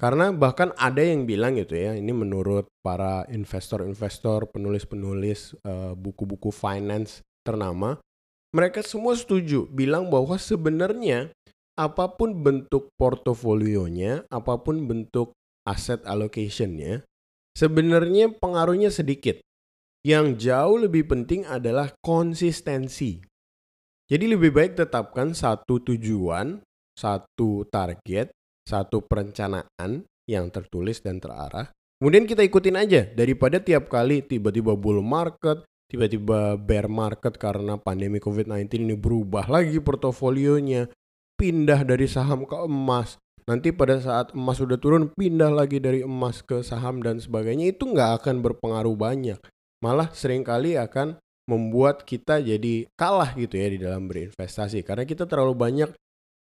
Karena 0.03 0.35
bahkan 0.35 0.75
ada 0.75 0.99
yang 0.99 1.23
bilang 1.23 1.55
gitu 1.55 1.79
ya, 1.79 1.95
ini 1.95 2.11
menurut 2.11 2.67
para 2.83 3.23
investor-investor, 3.31 4.51
penulis-penulis 4.51 5.55
uh, 5.63 5.95
buku-buku 5.95 6.51
finance 6.51 7.23
ternama, 7.47 8.03
mereka 8.51 8.83
semua 8.83 9.15
setuju 9.15 9.63
bilang 9.71 10.11
bahwa 10.11 10.35
sebenarnya 10.35 11.31
apa 11.79 12.11
pun 12.19 12.35
bentuk 12.35 12.91
portofolionya, 12.99 14.27
apa 14.27 14.59
pun 14.59 14.83
bentuk 14.91 15.31
aset 15.63 16.03
allocationnya, 16.03 17.07
sebenarnya 17.55 18.27
pengaruhnya 18.35 18.91
sedikit. 18.91 19.39
Yang 20.03 20.51
jauh 20.51 20.83
lebih 20.83 21.07
penting 21.07 21.47
adalah 21.47 21.95
konsistensi. 22.03 23.23
Jadi 24.11 24.25
lebih 24.27 24.51
baik 24.51 24.75
tetapkan 24.75 25.31
satu 25.31 25.79
tujuan, 25.79 26.59
satu 26.91 27.63
target, 27.71 28.35
satu 28.63 29.03
perencanaan 29.03 30.07
yang 30.27 30.47
tertulis 30.51 31.03
dan 31.03 31.19
terarah. 31.19 31.71
Kemudian 31.99 32.27
kita 32.27 32.43
ikutin 32.43 32.75
aja 32.79 33.07
daripada 33.15 33.63
tiap 33.63 33.87
kali 33.87 34.23
tiba-tiba 34.23 34.75
bull 34.75 34.99
market, 34.99 35.63
tiba-tiba 35.87 36.59
bear 36.59 36.91
market 36.91 37.39
karena 37.39 37.79
pandemi 37.79 38.19
COVID-19 38.19 38.67
ini 38.83 38.95
berubah 38.99 39.47
lagi 39.47 39.79
portofolionya, 39.79 40.91
pindah 41.39 41.87
dari 41.87 42.07
saham 42.11 42.43
ke 42.43 42.59
emas, 42.59 43.15
nanti 43.47 43.71
pada 43.71 43.99
saat 44.03 44.35
emas 44.35 44.59
sudah 44.59 44.75
turun 44.79 45.11
pindah 45.15 45.51
lagi 45.51 45.79
dari 45.79 46.03
emas 46.03 46.43
ke 46.43 46.59
saham 46.59 46.99
dan 46.99 47.23
sebagainya 47.23 47.71
itu 47.71 47.87
nggak 47.87 48.23
akan 48.23 48.43
berpengaruh 48.43 48.95
banyak. 48.95 49.39
Malah 49.83 50.11
sering 50.15 50.47
kali 50.47 50.79
akan 50.79 51.19
membuat 51.47 52.07
kita 52.07 52.39
jadi 52.39 52.87
kalah 52.95 53.35
gitu 53.35 53.59
ya 53.59 53.67
di 53.67 53.79
dalam 53.79 54.07
berinvestasi. 54.07 54.83
Karena 54.87 55.03
kita 55.03 55.27
terlalu 55.27 55.55
banyak 55.55 55.89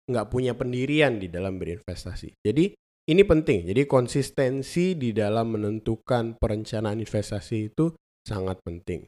nggak 0.08 0.28
punya 0.30 0.52
pendirian 0.54 1.20
di 1.20 1.30
dalam 1.30 1.58
berinvestasi. 1.58 2.42
Jadi 2.42 2.74
ini 3.10 3.22
penting. 3.26 3.66
Jadi 3.66 3.82
konsistensi 3.86 4.94
di 4.94 5.10
dalam 5.10 5.58
menentukan 5.58 6.38
perencanaan 6.38 7.02
investasi 7.02 7.74
itu 7.74 7.90
sangat 8.22 8.62
penting. 8.62 9.06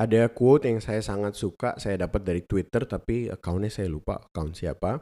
Ada 0.00 0.28
quote 0.32 0.68
yang 0.68 0.82
saya 0.82 1.00
sangat 1.00 1.38
suka 1.38 1.78
saya 1.78 2.04
dapat 2.04 2.26
dari 2.26 2.42
Twitter 2.42 2.84
tapi 2.84 3.30
akunnya 3.30 3.70
saya 3.70 3.88
lupa 3.88 4.20
akun 4.20 4.52
siapa. 4.52 5.00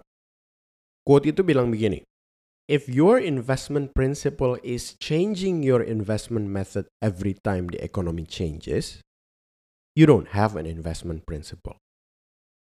Quote 1.03 1.35
itu 1.35 1.43
bilang 1.43 1.73
begini 1.73 2.05
if 2.73 2.89
your 2.89 3.19
investment 3.19 3.95
principle 3.95 4.57
is 4.63 4.95
changing 4.97 5.63
your 5.63 5.83
investment 5.83 6.49
method 6.49 6.87
every 7.03 7.35
time 7.45 7.67
the 7.69 7.83
economy 7.85 8.25
changes, 8.25 9.03
you 9.95 10.07
don't 10.07 10.33
have 10.33 10.57
an 10.57 10.67
investment 10.67 11.27
principle. 11.27 11.77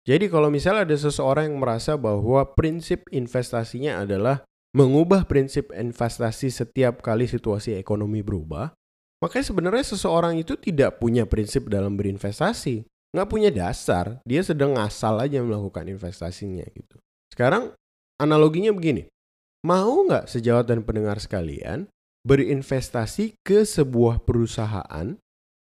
Jadi 0.04 0.28
kalau 0.28 0.52
misalnya 0.52 0.84
ada 0.84 0.96
seseorang 1.00 1.48
yang 1.48 1.58
merasa 1.64 1.96
bahwa 1.96 2.44
prinsip 2.52 3.08
investasinya 3.08 4.04
adalah 4.04 4.44
mengubah 4.76 5.24
prinsip 5.24 5.72
investasi 5.72 6.52
setiap 6.52 7.00
kali 7.00 7.24
situasi 7.24 7.72
ekonomi 7.80 8.20
berubah, 8.20 8.76
makanya 9.24 9.46
sebenarnya 9.48 9.84
seseorang 9.96 10.36
itu 10.36 10.60
tidak 10.60 11.00
punya 11.00 11.24
prinsip 11.24 11.72
dalam 11.72 11.96
berinvestasi. 11.96 12.84
Nggak 13.14 13.30
punya 13.30 13.50
dasar, 13.54 14.18
dia 14.26 14.42
sedang 14.42 14.74
ngasal 14.74 15.22
aja 15.22 15.40
melakukan 15.40 15.86
investasinya 15.86 16.66
gitu. 16.74 16.98
Sekarang 17.30 17.72
analoginya 18.18 18.74
begini, 18.74 19.06
mau 19.64 20.04
nggak 20.04 20.28
sejawat 20.28 20.68
dan 20.68 20.84
pendengar 20.84 21.16
sekalian 21.22 21.88
berinvestasi 22.26 23.40
ke 23.40 23.62
sebuah 23.64 24.20
perusahaan 24.26 25.16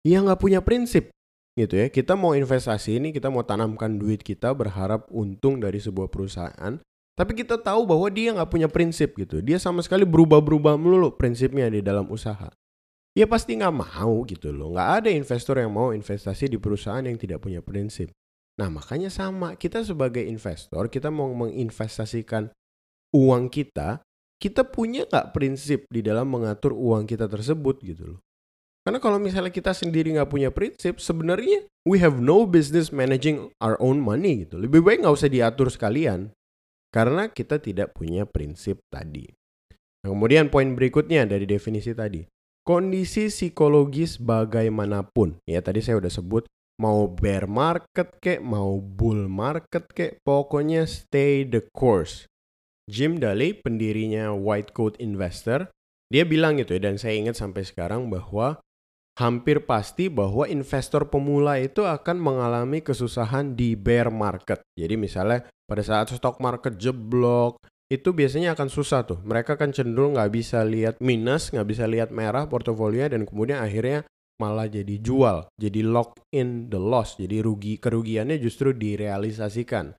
yang 0.07 0.21
nggak 0.25 0.41
punya 0.41 0.63
prinsip 0.63 1.11
gitu 1.55 1.79
ya. 1.79 1.87
Kita 1.87 2.13
mau 2.19 2.35
investasi 2.35 2.99
ini, 2.99 3.15
kita 3.15 3.31
mau 3.31 3.41
tanamkan 3.41 3.95
duit 3.95 4.21
kita 4.21 4.51
berharap 4.51 5.07
untung 5.09 5.63
dari 5.63 5.79
sebuah 5.79 6.11
perusahaan. 6.11 6.77
Tapi 7.15 7.31
kita 7.31 7.55
tahu 7.55 7.87
bahwa 7.87 8.11
dia 8.11 8.35
nggak 8.35 8.51
punya 8.51 8.67
prinsip 8.67 9.15
gitu. 9.15 9.39
Dia 9.39 9.55
sama 9.55 9.79
sekali 9.79 10.03
berubah-berubah 10.03 10.75
melulu 10.75 11.15
prinsipnya 11.15 11.71
di 11.71 11.79
dalam 11.79 12.11
usaha. 12.11 12.51
Ya 13.15 13.23
pasti 13.23 13.55
nggak 13.55 13.71
mau 13.71 14.27
gitu 14.27 14.51
loh. 14.51 14.75
Nggak 14.75 14.89
ada 14.99 15.09
investor 15.15 15.55
yang 15.55 15.71
mau 15.71 15.95
investasi 15.95 16.51
di 16.51 16.59
perusahaan 16.59 16.99
yang 16.99 17.15
tidak 17.15 17.39
punya 17.39 17.63
prinsip. 17.63 18.11
Nah 18.59 18.67
makanya 18.67 19.07
sama. 19.07 19.55
Kita 19.55 19.79
sebagai 19.87 20.27
investor, 20.27 20.91
kita 20.91 21.07
mau 21.07 21.31
menginvestasikan 21.31 22.51
uang 23.15 23.47
kita. 23.47 24.03
Kita 24.35 24.67
punya 24.67 25.07
nggak 25.07 25.31
prinsip 25.31 25.87
di 25.87 26.03
dalam 26.03 26.27
mengatur 26.27 26.75
uang 26.75 27.07
kita 27.07 27.31
tersebut 27.31 27.79
gitu 27.79 28.03
loh. 28.15 28.19
Karena 28.85 29.01
kalau 29.01 29.17
misalnya 29.17 29.49
kita 29.49 29.73
sendiri 29.73 30.13
nggak 30.13 30.29
punya 30.29 30.53
prinsip, 30.53 31.01
sebenarnya 31.01 31.65
we 31.89 31.97
have 31.97 32.21
no 32.21 32.45
business 32.45 32.93
managing 32.93 33.49
our 33.57 33.73
own 33.81 33.97
money 33.97 34.45
gitu. 34.45 34.61
Lebih 34.61 34.85
baik 34.85 35.01
nggak 35.01 35.17
usah 35.17 35.33
diatur 35.33 35.73
sekalian. 35.73 36.29
Karena 36.93 37.25
kita 37.33 37.57
tidak 37.57 37.97
punya 37.97 38.29
prinsip 38.29 38.85
tadi. 38.93 39.25
Nah, 40.05 40.13
kemudian 40.13 40.53
poin 40.53 40.77
berikutnya 40.77 41.25
dari 41.25 41.49
definisi 41.49 41.97
tadi. 41.97 42.21
Kondisi 42.61 43.33
psikologis 43.33 44.21
bagaimanapun. 44.21 45.41
Ya 45.49 45.65
tadi 45.65 45.81
saya 45.81 45.97
udah 45.97 46.13
sebut 46.13 46.45
mau 46.77 47.09
bear 47.09 47.49
market 47.49 48.21
kek, 48.21 48.39
mau 48.45 48.77
bull 48.77 49.25
market 49.25 49.89
kek, 49.97 50.21
pokoknya 50.21 50.85
stay 50.85 51.41
the 51.41 51.65
course. 51.73 52.29
Jim 52.85 53.17
Daly, 53.17 53.57
pendirinya 53.57 54.29
White 54.37 54.77
Coat 54.77 54.93
Investor, 55.01 55.73
dia 56.13 56.21
bilang 56.21 56.61
gitu 56.61 56.77
ya, 56.77 56.85
dan 56.85 57.01
saya 57.01 57.17
ingat 57.17 57.33
sampai 57.33 57.65
sekarang 57.65 58.13
bahwa 58.13 58.61
hampir 59.15 59.63
pasti 59.63 60.11
bahwa 60.11 60.43
investor 60.45 61.07
pemula 61.07 61.55
itu 61.59 61.87
akan 61.87 62.19
mengalami 62.19 62.83
kesusahan 62.83 63.55
di 63.55 63.79
bear 63.79 64.11
market. 64.11 64.59
Jadi 64.75 64.99
misalnya 64.99 65.47
pada 65.63 65.81
saat 65.81 66.11
stock 66.11 66.43
market 66.43 66.75
jeblok, 66.75 67.57
itu 67.87 68.11
biasanya 68.11 68.57
akan 68.57 68.67
susah 68.67 69.07
tuh. 69.07 69.21
Mereka 69.23 69.55
kan 69.55 69.71
cenderung 69.71 70.19
nggak 70.19 70.31
bisa 70.35 70.65
lihat 70.67 70.99
minus, 70.99 71.53
nggak 71.53 71.67
bisa 71.67 71.85
lihat 71.87 72.09
merah 72.11 72.49
portofolionya 72.49 73.15
dan 73.15 73.23
kemudian 73.23 73.61
akhirnya 73.61 74.03
malah 74.35 74.67
jadi 74.67 74.99
jual, 74.99 75.47
jadi 75.55 75.79
lock 75.87 76.19
in 76.35 76.67
the 76.67 76.81
loss, 76.81 77.15
jadi 77.15 77.39
rugi 77.39 77.79
kerugiannya 77.79 78.35
justru 78.35 78.75
direalisasikan. 78.75 79.95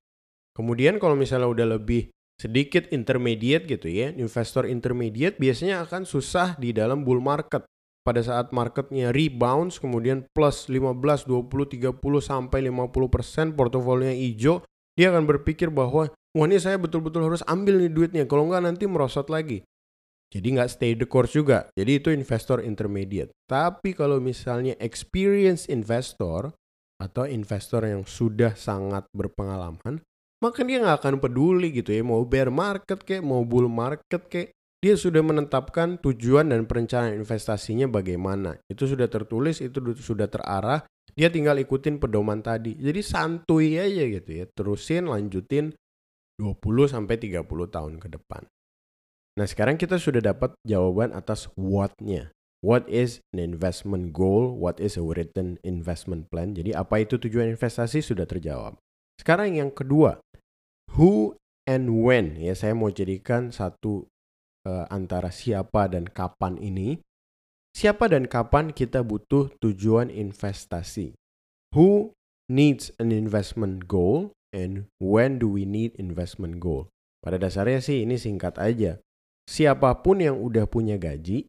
Kemudian 0.53 1.01
kalau 1.01 1.17
misalnya 1.17 1.49
udah 1.49 1.81
lebih 1.81 2.13
sedikit 2.37 2.85
intermediate 2.93 3.65
gitu 3.65 3.89
ya, 3.89 4.13
investor 4.13 4.69
intermediate 4.69 5.41
biasanya 5.41 5.89
akan 5.89 6.05
susah 6.05 6.61
di 6.61 6.77
dalam 6.77 7.01
bull 7.01 7.25
market 7.25 7.65
pada 8.07 8.23
saat 8.23 8.55
marketnya 8.55 9.11
rebounds 9.11 9.83
kemudian 9.83 10.23
plus 10.31 10.71
15, 10.71 11.27
20, 11.27 11.91
30 11.91 11.99
sampai 12.23 12.71
50% 12.71 13.59
portofolionya 13.59 14.15
hijau, 14.15 14.63
dia 14.95 15.11
akan 15.11 15.27
berpikir 15.27 15.75
bahwa 15.75 16.15
wah 16.15 16.47
ini 16.47 16.63
saya 16.63 16.79
betul-betul 16.79 17.27
harus 17.27 17.43
ambil 17.51 17.83
nih 17.83 17.91
duitnya 17.91 18.23
kalau 18.31 18.47
nggak 18.47 18.63
nanti 18.63 18.87
merosot 18.87 19.27
lagi. 19.27 19.67
Jadi 20.31 20.47
nggak 20.55 20.71
stay 20.71 20.95
the 20.95 21.07
course 21.07 21.35
juga. 21.35 21.67
Jadi 21.75 22.03
itu 22.03 22.09
investor 22.15 22.63
intermediate. 22.63 23.35
Tapi 23.51 23.95
kalau 23.95 24.23
misalnya 24.23 24.79
experience 24.79 25.67
investor 25.67 26.55
atau 27.03 27.27
investor 27.27 27.85
yang 27.87 28.03
sudah 28.07 28.55
sangat 28.57 29.07
berpengalaman, 29.15 30.03
maka 30.41 30.61
dia 30.65 30.81
nggak 30.83 30.99
akan 31.01 31.17
peduli 31.21 31.73
gitu 31.73 31.93
ya 31.93 32.05
mau 32.05 32.21
bear 32.25 32.53
market 32.53 33.01
kayak 33.01 33.25
mau 33.25 33.41
bull 33.45 33.69
market 33.73 34.29
kayak 34.29 34.56
dia 34.85 34.95
sudah 34.95 35.25
menetapkan 35.25 35.97
tujuan 35.99 36.53
dan 36.53 36.69
perencanaan 36.69 37.17
investasinya 37.17 37.89
bagaimana. 37.89 38.61
Itu 38.69 38.85
sudah 38.85 39.09
tertulis, 39.09 39.65
itu 39.65 39.81
sudah 39.97 40.29
terarah. 40.29 40.85
Dia 41.17 41.33
tinggal 41.33 41.57
ikutin 41.57 41.97
pedoman 41.97 42.45
tadi. 42.45 42.77
Jadi 42.77 43.01
santuy 43.01 43.81
aja 43.81 44.05
gitu 44.05 44.31
ya. 44.37 44.45
Terusin, 44.53 45.09
lanjutin 45.09 45.73
20 46.37 46.93
sampai 46.93 47.17
30 47.17 47.41
tahun 47.49 47.95
ke 47.97 48.09
depan. 48.21 48.45
Nah, 49.37 49.47
sekarang 49.49 49.81
kita 49.81 49.97
sudah 49.97 50.21
dapat 50.21 50.53
jawaban 50.65 51.17
atas 51.17 51.49
what-nya. 51.57 52.33
What 52.65 52.89
is 52.89 53.21
an 53.37 53.41
investment 53.41 54.17
goal? 54.17 54.57
What 54.57 54.81
is 54.81 54.97
a 54.97 55.05
written 55.05 55.61
investment 55.61 56.33
plan? 56.33 56.57
Jadi 56.57 56.73
apa 56.73 57.05
itu 57.05 57.21
tujuan 57.21 57.53
investasi 57.53 58.01
sudah 58.01 58.25
terjawab. 58.25 58.81
Sekarang 59.21 59.57
yang 59.57 59.73
kedua, 59.73 60.21
who 60.97 61.37
and 61.69 61.93
when 61.93 62.37
ya 62.41 62.57
saya 62.57 62.73
mau 62.73 62.89
jadikan 62.89 63.53
satu 63.53 64.09
uh, 64.67 64.85
antara 64.91 65.31
siapa 65.31 65.87
dan 65.87 66.11
kapan 66.11 66.59
ini. 66.59 66.99
Siapa 67.71 68.11
dan 68.11 68.27
kapan 68.27 68.75
kita 68.75 69.07
butuh 69.07 69.53
tujuan 69.63 70.11
investasi? 70.11 71.15
Who 71.77 72.17
needs 72.51 72.91
an 72.99 73.13
investment 73.13 73.87
goal 73.87 74.35
and 74.51 74.89
when 74.99 75.39
do 75.39 75.47
we 75.47 75.69
need 75.69 75.95
investment 76.01 76.59
goal? 76.59 76.91
Pada 77.23 77.39
dasarnya 77.39 77.79
sih 77.79 78.03
ini 78.03 78.19
singkat 78.19 78.59
aja. 78.59 78.99
Siapa 79.47 80.03
pun 80.03 80.19
yang 80.19 80.41
udah 80.41 80.67
punya 80.67 80.99
gaji 80.99 81.47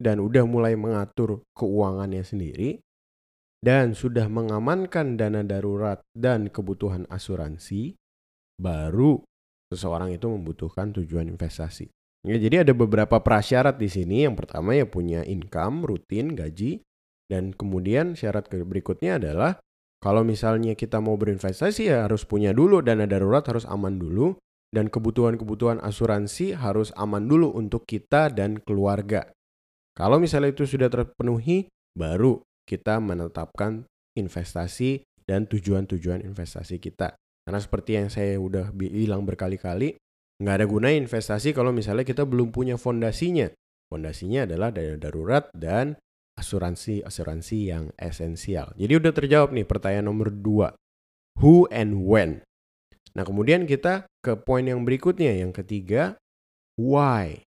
dan 0.00 0.18
udah 0.18 0.42
mulai 0.48 0.74
mengatur 0.74 1.46
keuangannya 1.54 2.26
sendiri 2.26 2.82
dan 3.62 3.94
sudah 3.94 4.26
mengamankan 4.26 5.14
dana 5.14 5.46
darurat 5.46 6.02
dan 6.18 6.50
kebutuhan 6.50 7.06
asuransi, 7.06 7.94
baru 8.58 9.22
seseorang 9.70 10.10
itu 10.10 10.26
membutuhkan 10.26 10.90
tujuan 10.90 11.30
investasi. 11.30 11.86
Ya, 12.22 12.38
jadi 12.38 12.62
ada 12.62 12.70
beberapa 12.70 13.18
prasyarat 13.18 13.82
di 13.82 13.90
sini. 13.90 14.22
Yang 14.22 14.46
pertama 14.46 14.78
ya 14.78 14.86
punya 14.86 15.26
income 15.26 15.82
rutin, 15.82 16.38
gaji. 16.38 16.82
Dan 17.26 17.50
kemudian 17.50 18.14
syarat 18.14 18.46
berikutnya 18.52 19.18
adalah 19.18 19.58
kalau 20.02 20.26
misalnya 20.26 20.74
kita 20.74 20.98
mau 20.98 21.14
berinvestasi 21.14 21.88
ya 21.88 22.04
harus 22.04 22.26
punya 22.26 22.50
dulu 22.50 22.82
dana 22.82 23.06
darurat 23.06 23.46
harus 23.46 23.64
aman 23.64 23.96
dulu 23.96 24.34
dan 24.74 24.90
kebutuhan-kebutuhan 24.90 25.78
asuransi 25.80 26.58
harus 26.58 26.90
aman 26.98 27.24
dulu 27.24 27.54
untuk 27.54 27.88
kita 27.88 28.28
dan 28.28 28.60
keluarga. 28.60 29.30
Kalau 29.92 30.16
misalnya 30.20 30.52
itu 30.56 30.64
sudah 30.64 30.88
terpenuhi, 30.88 31.68
baru 31.92 32.40
kita 32.64 33.00
menetapkan 33.00 33.84
investasi 34.16 35.04
dan 35.28 35.44
tujuan-tujuan 35.48 36.24
investasi 36.24 36.80
kita. 36.80 37.16
Karena 37.44 37.60
seperti 37.60 37.90
yang 38.00 38.08
saya 38.08 38.40
udah 38.40 38.72
bilang 38.72 39.28
berkali-kali, 39.28 39.96
Nggak 40.40 40.54
ada 40.56 40.66
guna 40.70 40.88
investasi 40.94 41.52
kalau 41.52 41.74
misalnya 41.74 42.06
kita 42.06 42.24
belum 42.24 42.54
punya 42.54 42.80
fondasinya. 42.80 43.52
Fondasinya 43.92 44.48
adalah 44.48 44.72
dana 44.72 44.96
darurat 44.96 45.52
dan 45.52 46.00
asuransi-asuransi 46.40 47.58
yang 47.68 47.92
esensial. 48.00 48.72
Jadi 48.80 48.92
udah 48.96 49.12
terjawab 49.12 49.52
nih 49.52 49.68
pertanyaan 49.68 50.08
nomor 50.08 50.32
dua. 50.32 50.72
Who 51.40 51.68
and 51.68 52.08
when? 52.08 52.40
Nah 53.12 53.28
kemudian 53.28 53.68
kita 53.68 54.08
ke 54.24 54.32
poin 54.40 54.64
yang 54.64 54.88
berikutnya. 54.88 55.36
Yang 55.36 55.60
ketiga, 55.60 56.16
why? 56.80 57.44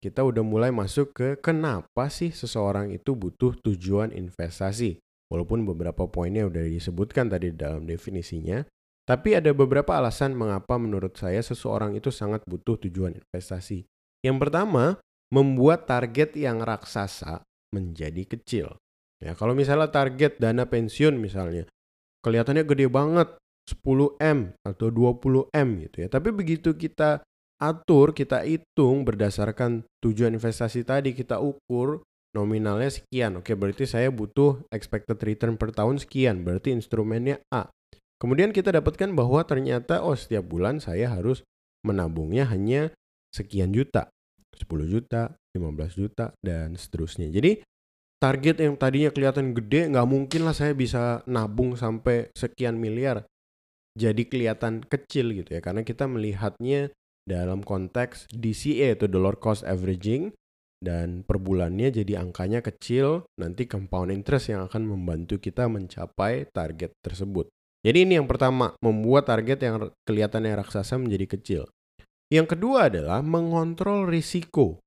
Kita 0.00 0.24
udah 0.24 0.40
mulai 0.40 0.72
masuk 0.72 1.12
ke 1.12 1.28
kenapa 1.44 2.08
sih 2.08 2.32
seseorang 2.32 2.88
itu 2.88 3.12
butuh 3.12 3.52
tujuan 3.60 4.16
investasi. 4.16 4.96
Walaupun 5.28 5.68
beberapa 5.68 6.08
poinnya 6.08 6.48
udah 6.48 6.64
disebutkan 6.64 7.28
tadi 7.28 7.52
dalam 7.52 7.84
definisinya. 7.84 8.64
Tapi 9.10 9.34
ada 9.34 9.50
beberapa 9.50 9.98
alasan 9.98 10.38
mengapa 10.38 10.78
menurut 10.78 11.18
saya 11.18 11.42
seseorang 11.42 11.98
itu 11.98 12.14
sangat 12.14 12.46
butuh 12.46 12.78
tujuan 12.86 13.18
investasi. 13.18 13.82
Yang 14.22 14.36
pertama, 14.38 15.02
membuat 15.34 15.90
target 15.90 16.38
yang 16.38 16.62
raksasa 16.62 17.42
menjadi 17.74 18.22
kecil. 18.22 18.78
Ya, 19.18 19.34
kalau 19.34 19.58
misalnya 19.58 19.90
target 19.90 20.38
dana 20.38 20.62
pensiun 20.62 21.18
misalnya, 21.18 21.66
kelihatannya 22.22 22.62
gede 22.62 22.86
banget, 22.86 23.34
10M 23.66 24.54
atau 24.62 24.94
20M 24.94 25.68
gitu 25.90 26.06
ya. 26.06 26.08
Tapi 26.10 26.30
begitu 26.30 26.78
kita 26.78 27.26
atur, 27.58 28.14
kita 28.14 28.46
hitung 28.46 29.02
berdasarkan 29.02 29.90
tujuan 30.06 30.38
investasi 30.38 30.86
tadi, 30.86 31.18
kita 31.18 31.42
ukur 31.42 32.06
nominalnya 32.30 32.94
sekian. 32.94 33.42
Oke, 33.42 33.58
berarti 33.58 33.90
saya 33.90 34.14
butuh 34.14 34.62
expected 34.70 35.18
return 35.18 35.58
per 35.58 35.74
tahun 35.74 35.98
sekian. 35.98 36.46
Berarti 36.46 36.70
instrumennya 36.70 37.42
A. 37.50 37.66
Kemudian 38.20 38.52
kita 38.52 38.68
dapatkan 38.68 39.16
bahwa 39.16 39.40
ternyata 39.48 40.04
oh 40.04 40.12
setiap 40.12 40.44
bulan 40.44 40.76
saya 40.76 41.08
harus 41.08 41.40
menabungnya 41.80 42.44
hanya 42.52 42.92
sekian 43.32 43.72
juta. 43.72 44.12
10 44.60 44.68
juta, 44.92 45.40
15 45.56 45.96
juta, 45.96 46.36
dan 46.44 46.76
seterusnya. 46.76 47.32
Jadi 47.32 47.64
target 48.20 48.60
yang 48.60 48.76
tadinya 48.76 49.08
kelihatan 49.08 49.56
gede, 49.56 49.88
nggak 49.88 50.04
mungkin 50.04 50.44
lah 50.44 50.52
saya 50.52 50.76
bisa 50.76 51.24
nabung 51.24 51.80
sampai 51.80 52.28
sekian 52.36 52.76
miliar. 52.76 53.24
Jadi 53.96 54.28
kelihatan 54.28 54.84
kecil 54.84 55.32
gitu 55.32 55.56
ya, 55.56 55.64
karena 55.64 55.80
kita 55.80 56.04
melihatnya 56.04 56.92
dalam 57.24 57.64
konteks 57.64 58.28
DCA 58.28 59.00
atau 59.00 59.08
dollar 59.08 59.40
cost 59.40 59.64
averaging 59.64 60.36
dan 60.80 61.24
per 61.24 61.40
bulannya 61.40 61.92
jadi 61.92 62.20
angkanya 62.20 62.60
kecil, 62.60 63.24
nanti 63.40 63.64
compound 63.64 64.12
interest 64.12 64.52
yang 64.52 64.68
akan 64.68 64.84
membantu 64.84 65.40
kita 65.40 65.68
mencapai 65.72 66.48
target 66.52 66.92
tersebut. 67.00 67.48
Jadi 67.80 68.04
ini 68.04 68.20
yang 68.20 68.28
pertama, 68.28 68.76
membuat 68.84 69.32
target 69.32 69.58
yang 69.64 69.88
kelihatannya 70.04 70.52
raksasa 70.60 71.00
menjadi 71.00 71.26
kecil. 71.26 71.62
Yang 72.28 72.56
kedua 72.56 72.92
adalah 72.92 73.24
mengontrol 73.24 74.06
risiko. 74.06 74.84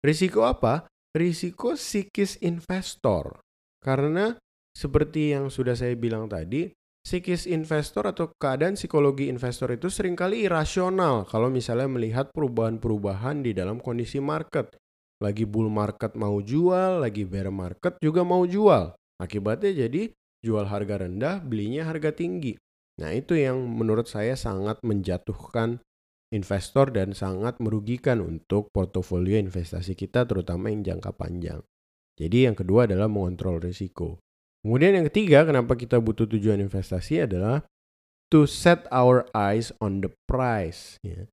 Risiko 0.00 0.46
apa? 0.46 0.86
Risiko 1.12 1.74
psikis 1.74 2.38
investor. 2.46 3.42
Karena 3.82 4.32
seperti 4.72 5.34
yang 5.34 5.50
sudah 5.50 5.74
saya 5.74 5.98
bilang 5.98 6.30
tadi, 6.30 6.70
psikis 7.02 7.50
investor 7.50 8.06
atau 8.06 8.30
keadaan 8.38 8.78
psikologi 8.78 9.26
investor 9.26 9.74
itu 9.74 9.90
sering 9.90 10.14
kali 10.14 10.46
irasional 10.46 11.26
kalau 11.26 11.50
misalnya 11.50 11.90
melihat 11.90 12.30
perubahan-perubahan 12.30 13.42
di 13.42 13.52
dalam 13.56 13.82
kondisi 13.82 14.22
market 14.22 14.78
lagi 15.18 15.42
bull 15.42 15.66
market 15.66 16.14
mau 16.14 16.38
jual, 16.38 17.02
lagi 17.02 17.26
bear 17.26 17.50
market 17.50 17.98
juga 17.98 18.22
mau 18.22 18.46
jual. 18.46 18.94
Akibatnya 19.18 19.74
jadi 19.86 20.14
jual 20.44 20.66
harga 20.66 21.06
rendah, 21.06 21.42
belinya 21.42 21.86
harga 21.88 22.14
tinggi. 22.14 22.54
Nah, 22.98 23.14
itu 23.14 23.38
yang 23.38 23.62
menurut 23.62 24.10
saya 24.10 24.34
sangat 24.34 24.82
menjatuhkan 24.82 25.78
investor 26.34 26.92
dan 26.92 27.16
sangat 27.16 27.56
merugikan 27.62 28.20
untuk 28.20 28.68
portofolio 28.74 29.38
investasi 29.40 29.96
kita 29.96 30.28
terutama 30.28 30.68
yang 30.68 30.84
jangka 30.84 31.14
panjang. 31.14 31.60
Jadi 32.18 32.50
yang 32.50 32.58
kedua 32.58 32.90
adalah 32.90 33.06
mengontrol 33.06 33.62
risiko. 33.62 34.18
Kemudian 34.66 34.98
yang 34.98 35.06
ketiga, 35.06 35.46
kenapa 35.46 35.78
kita 35.78 36.02
butuh 36.02 36.26
tujuan 36.26 36.58
investasi 36.58 37.30
adalah 37.30 37.62
to 38.28 38.44
set 38.44 38.84
our 38.90 39.24
eyes 39.32 39.70
on 39.78 40.02
the 40.02 40.10
price. 40.26 40.98
Ya. 41.06 41.30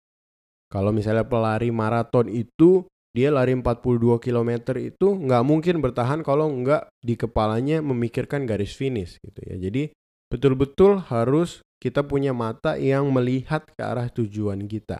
Kalau 0.69 0.93
misalnya 0.93 1.25
pelari 1.25 1.73
maraton 1.73 2.29
itu 2.29 2.85
dia 3.15 3.31
lari 3.31 3.55
42 3.55 4.19
km 4.19 4.75
itu 4.75 5.07
nggak 5.15 5.43
mungkin 5.47 5.79
bertahan 5.79 6.19
kalau 6.19 6.51
nggak 6.51 6.91
di 6.99 7.15
kepalanya 7.15 7.79
memikirkan 7.79 8.43
garis 8.43 8.75
finish 8.75 9.15
gitu 9.23 9.39
ya. 9.39 9.55
Jadi 9.55 9.95
betul-betul 10.27 10.99
harus 11.07 11.63
kita 11.79 12.03
punya 12.03 12.35
mata 12.35 12.75
yang 12.75 13.07
melihat 13.15 13.63
ke 13.71 13.79
arah 13.79 14.11
tujuan 14.11 14.67
kita. 14.67 14.99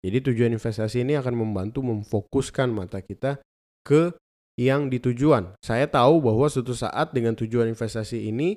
Jadi 0.00 0.32
tujuan 0.32 0.56
investasi 0.56 1.04
ini 1.04 1.20
akan 1.20 1.36
membantu 1.36 1.84
memfokuskan 1.84 2.72
mata 2.72 3.04
kita 3.04 3.44
ke 3.84 4.16
yang 4.56 4.88
ditujuan. 4.88 5.52
Saya 5.60 5.84
tahu 5.84 6.24
bahwa 6.24 6.48
suatu 6.48 6.72
saat 6.72 7.12
dengan 7.12 7.36
tujuan 7.36 7.68
investasi 7.68 8.32
ini, 8.32 8.56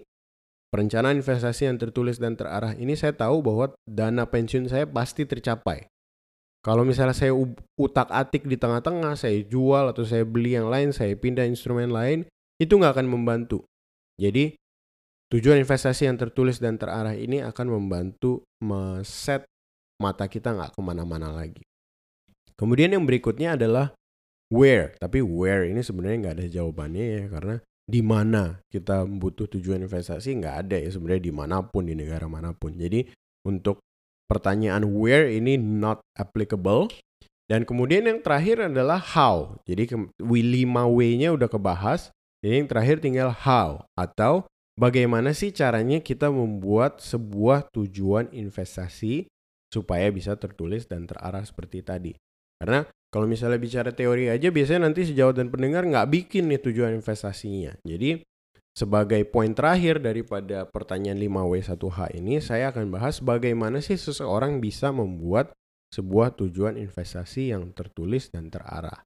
perencanaan 0.71 1.19
investasi 1.19 1.67
yang 1.67 1.75
tertulis 1.75 2.23
dan 2.23 2.39
terarah 2.39 2.71
ini 2.79 2.95
saya 2.95 3.11
tahu 3.11 3.43
bahwa 3.43 3.75
dana 3.83 4.23
pensiun 4.23 4.71
saya 4.71 4.87
pasti 4.87 5.27
tercapai. 5.27 5.91
Kalau 6.63 6.87
misalnya 6.87 7.11
saya 7.11 7.35
utak-atik 7.75 8.47
di 8.47 8.55
tengah-tengah, 8.55 9.19
saya 9.19 9.43
jual 9.43 9.91
atau 9.91 10.07
saya 10.07 10.23
beli 10.23 10.55
yang 10.55 10.71
lain, 10.71 10.95
saya 10.95 11.11
pindah 11.11 11.43
instrumen 11.43 11.91
lain, 11.91 12.23
itu 12.55 12.79
nggak 12.79 12.95
akan 12.95 13.07
membantu. 13.11 13.67
Jadi 14.15 14.55
tujuan 15.27 15.59
investasi 15.59 16.07
yang 16.07 16.15
tertulis 16.15 16.63
dan 16.63 16.79
terarah 16.79 17.19
ini 17.19 17.43
akan 17.43 17.67
membantu 17.67 18.47
meset 18.63 19.43
mata 19.99 20.31
kita 20.31 20.55
nggak 20.55 20.71
ke 20.71 20.79
mana-mana 20.79 21.35
lagi. 21.35 21.67
Kemudian 22.55 22.95
yang 22.95 23.03
berikutnya 23.03 23.59
adalah 23.59 23.91
where. 24.47 24.95
Tapi 25.03 25.19
where 25.19 25.67
ini 25.67 25.83
sebenarnya 25.83 26.17
nggak 26.23 26.35
ada 26.39 26.47
jawabannya 26.47 27.03
ya 27.03 27.23
karena 27.27 27.55
di 27.83 27.99
mana 27.99 28.63
kita 28.71 29.03
butuh 29.03 29.51
tujuan 29.51 29.83
investasi 29.83 30.39
nggak 30.39 30.55
ada 30.63 30.79
ya 30.79 30.87
sebenarnya 30.87 31.27
di 31.27 31.33
mana 31.35 31.59
pun 31.65 31.83
di 31.89 31.97
negara 31.97 32.29
mana 32.31 32.55
pun. 32.55 32.71
Jadi 32.77 33.03
untuk 33.43 33.83
pertanyaan 34.27 34.87
where 34.87 35.27
ini 35.27 35.59
not 35.59 36.03
applicable. 36.15 36.89
Dan 37.47 37.67
kemudian 37.67 38.07
yang 38.07 38.23
terakhir 38.23 38.71
adalah 38.71 38.97
how. 38.97 39.59
Jadi 39.67 39.91
we 40.23 40.41
5W-nya 40.41 41.35
udah 41.35 41.51
kebahas. 41.51 42.09
Jadi 42.39 42.63
yang 42.63 42.69
terakhir 42.71 42.99
tinggal 42.99 43.29
how 43.31 43.83
atau 43.95 44.47
bagaimana 44.75 45.31
sih 45.31 45.51
caranya 45.55 46.03
kita 46.03 46.27
membuat 46.27 46.99
sebuah 46.99 47.71
tujuan 47.71 48.31
investasi 48.35 49.27
supaya 49.71 50.11
bisa 50.11 50.35
tertulis 50.35 50.85
dan 50.85 51.07
terarah 51.07 51.43
seperti 51.43 51.81
tadi. 51.81 52.11
Karena 52.59 52.83
kalau 53.13 53.29
misalnya 53.29 53.61
bicara 53.61 53.91
teori 53.93 54.31
aja 54.31 54.49
biasanya 54.49 54.89
nanti 54.89 55.05
sejauh 55.05 55.35
dan 55.35 55.53
pendengar 55.53 55.85
nggak 55.85 56.09
bikin 56.09 56.49
nih 56.49 56.61
tujuan 56.63 56.97
investasinya. 56.97 57.77
Jadi 57.85 58.23
sebagai 58.73 59.21
poin 59.29 59.53
terakhir 59.53 60.01
daripada 60.01 60.65
pertanyaan 60.65 61.21
5W1H 61.21 62.17
ini, 62.17 62.41
saya 62.41 62.73
akan 62.73 62.89
bahas 62.89 63.21
bagaimana 63.21 63.79
sih 63.85 63.97
seseorang 63.97 64.57
bisa 64.57 64.89
membuat 64.89 65.53
sebuah 65.93 66.33
tujuan 66.41 66.81
investasi 66.81 67.53
yang 67.53 67.69
tertulis 67.77 68.33
dan 68.33 68.49
terarah. 68.49 69.05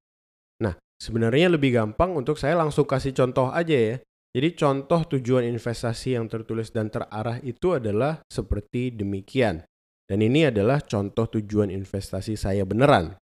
Nah, 0.64 0.80
sebenarnya 0.96 1.52
lebih 1.52 1.76
gampang 1.76 2.16
untuk 2.16 2.40
saya 2.40 2.56
langsung 2.56 2.88
kasih 2.88 3.12
contoh 3.12 3.52
aja 3.52 3.76
ya. 3.76 3.96
Jadi 4.32 4.56
contoh 4.56 5.04
tujuan 5.18 5.44
investasi 5.52 6.16
yang 6.16 6.32
tertulis 6.32 6.72
dan 6.72 6.88
terarah 6.88 7.44
itu 7.44 7.76
adalah 7.76 8.24
seperti 8.32 8.96
demikian. 8.96 9.68
Dan 10.08 10.24
ini 10.24 10.48
adalah 10.48 10.80
contoh 10.80 11.28
tujuan 11.28 11.68
investasi 11.68 12.40
saya 12.40 12.64
beneran 12.64 13.20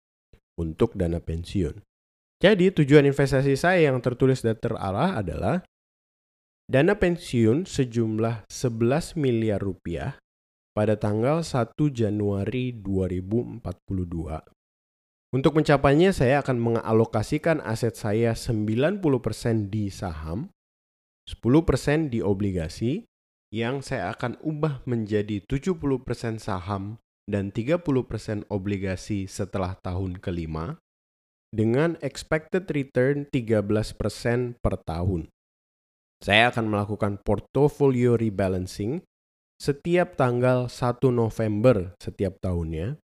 untuk 0.60 0.92
dana 0.92 1.16
pensiun. 1.16 1.80
Jadi 2.44 2.68
tujuan 2.76 3.08
investasi 3.08 3.56
saya 3.56 3.88
yang 3.88 4.04
tertulis 4.04 4.44
dan 4.44 4.60
terarah 4.60 5.16
adalah 5.16 5.64
dana 6.64 6.96
pensiun 6.96 7.68
sejumlah 7.68 8.48
11 8.48 9.20
miliar 9.20 9.60
rupiah 9.60 10.16
pada 10.72 10.96
tanggal 10.96 11.44
1 11.44 11.76
Januari 11.92 12.72
2042. 12.72 13.60
Untuk 15.34 15.52
mencapainya 15.58 16.14
saya 16.14 16.40
akan 16.40 16.56
mengalokasikan 16.62 17.60
aset 17.60 17.98
saya 17.98 18.32
90% 18.32 19.68
di 19.68 19.92
saham, 19.92 20.48
10% 21.28 22.08
di 22.08 22.24
obligasi, 22.24 23.04
yang 23.52 23.84
saya 23.84 24.14
akan 24.14 24.40
ubah 24.40 24.82
menjadi 24.88 25.44
70% 25.44 26.40
saham 26.40 26.98
dan 27.28 27.52
30% 27.52 28.48
obligasi 28.48 29.28
setelah 29.28 29.76
tahun 29.84 30.18
kelima, 30.22 30.78
dengan 31.54 31.98
expected 32.00 32.66
return 32.72 33.26
13% 33.30 34.58
per 34.58 34.74
tahun. 34.82 35.30
Saya 36.24 36.48
akan 36.48 36.72
melakukan 36.72 37.20
portfolio 37.20 38.16
rebalancing 38.16 39.04
setiap 39.60 40.16
tanggal 40.16 40.72
1 40.72 41.04
November 41.12 41.92
setiap 42.00 42.40
tahunnya. 42.40 42.96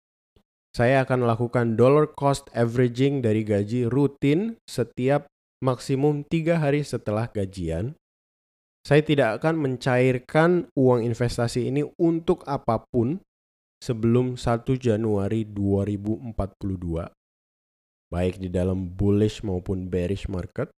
Saya 0.70 1.02
akan 1.02 1.26
melakukan 1.26 1.74
dollar 1.74 2.14
cost 2.14 2.46
averaging 2.54 3.18
dari 3.18 3.42
gaji 3.42 3.90
rutin 3.90 4.54
setiap 4.70 5.26
maksimum 5.58 6.22
tiga 6.30 6.62
hari 6.62 6.86
setelah 6.86 7.26
gajian. 7.26 7.98
Saya 8.86 9.02
tidak 9.02 9.42
akan 9.42 9.66
mencairkan 9.66 10.70
uang 10.78 11.02
investasi 11.02 11.74
ini 11.74 11.82
untuk 11.98 12.46
apa 12.46 12.86
pun 12.86 13.18
sebelum 13.82 14.38
1 14.38 14.62
Januari 14.78 15.42
2042, 15.42 16.38
baik 18.14 18.34
di 18.38 18.46
dalam 18.46 18.94
bullish 18.94 19.42
maupun 19.42 19.90
bearish 19.90 20.30
market 20.30 20.70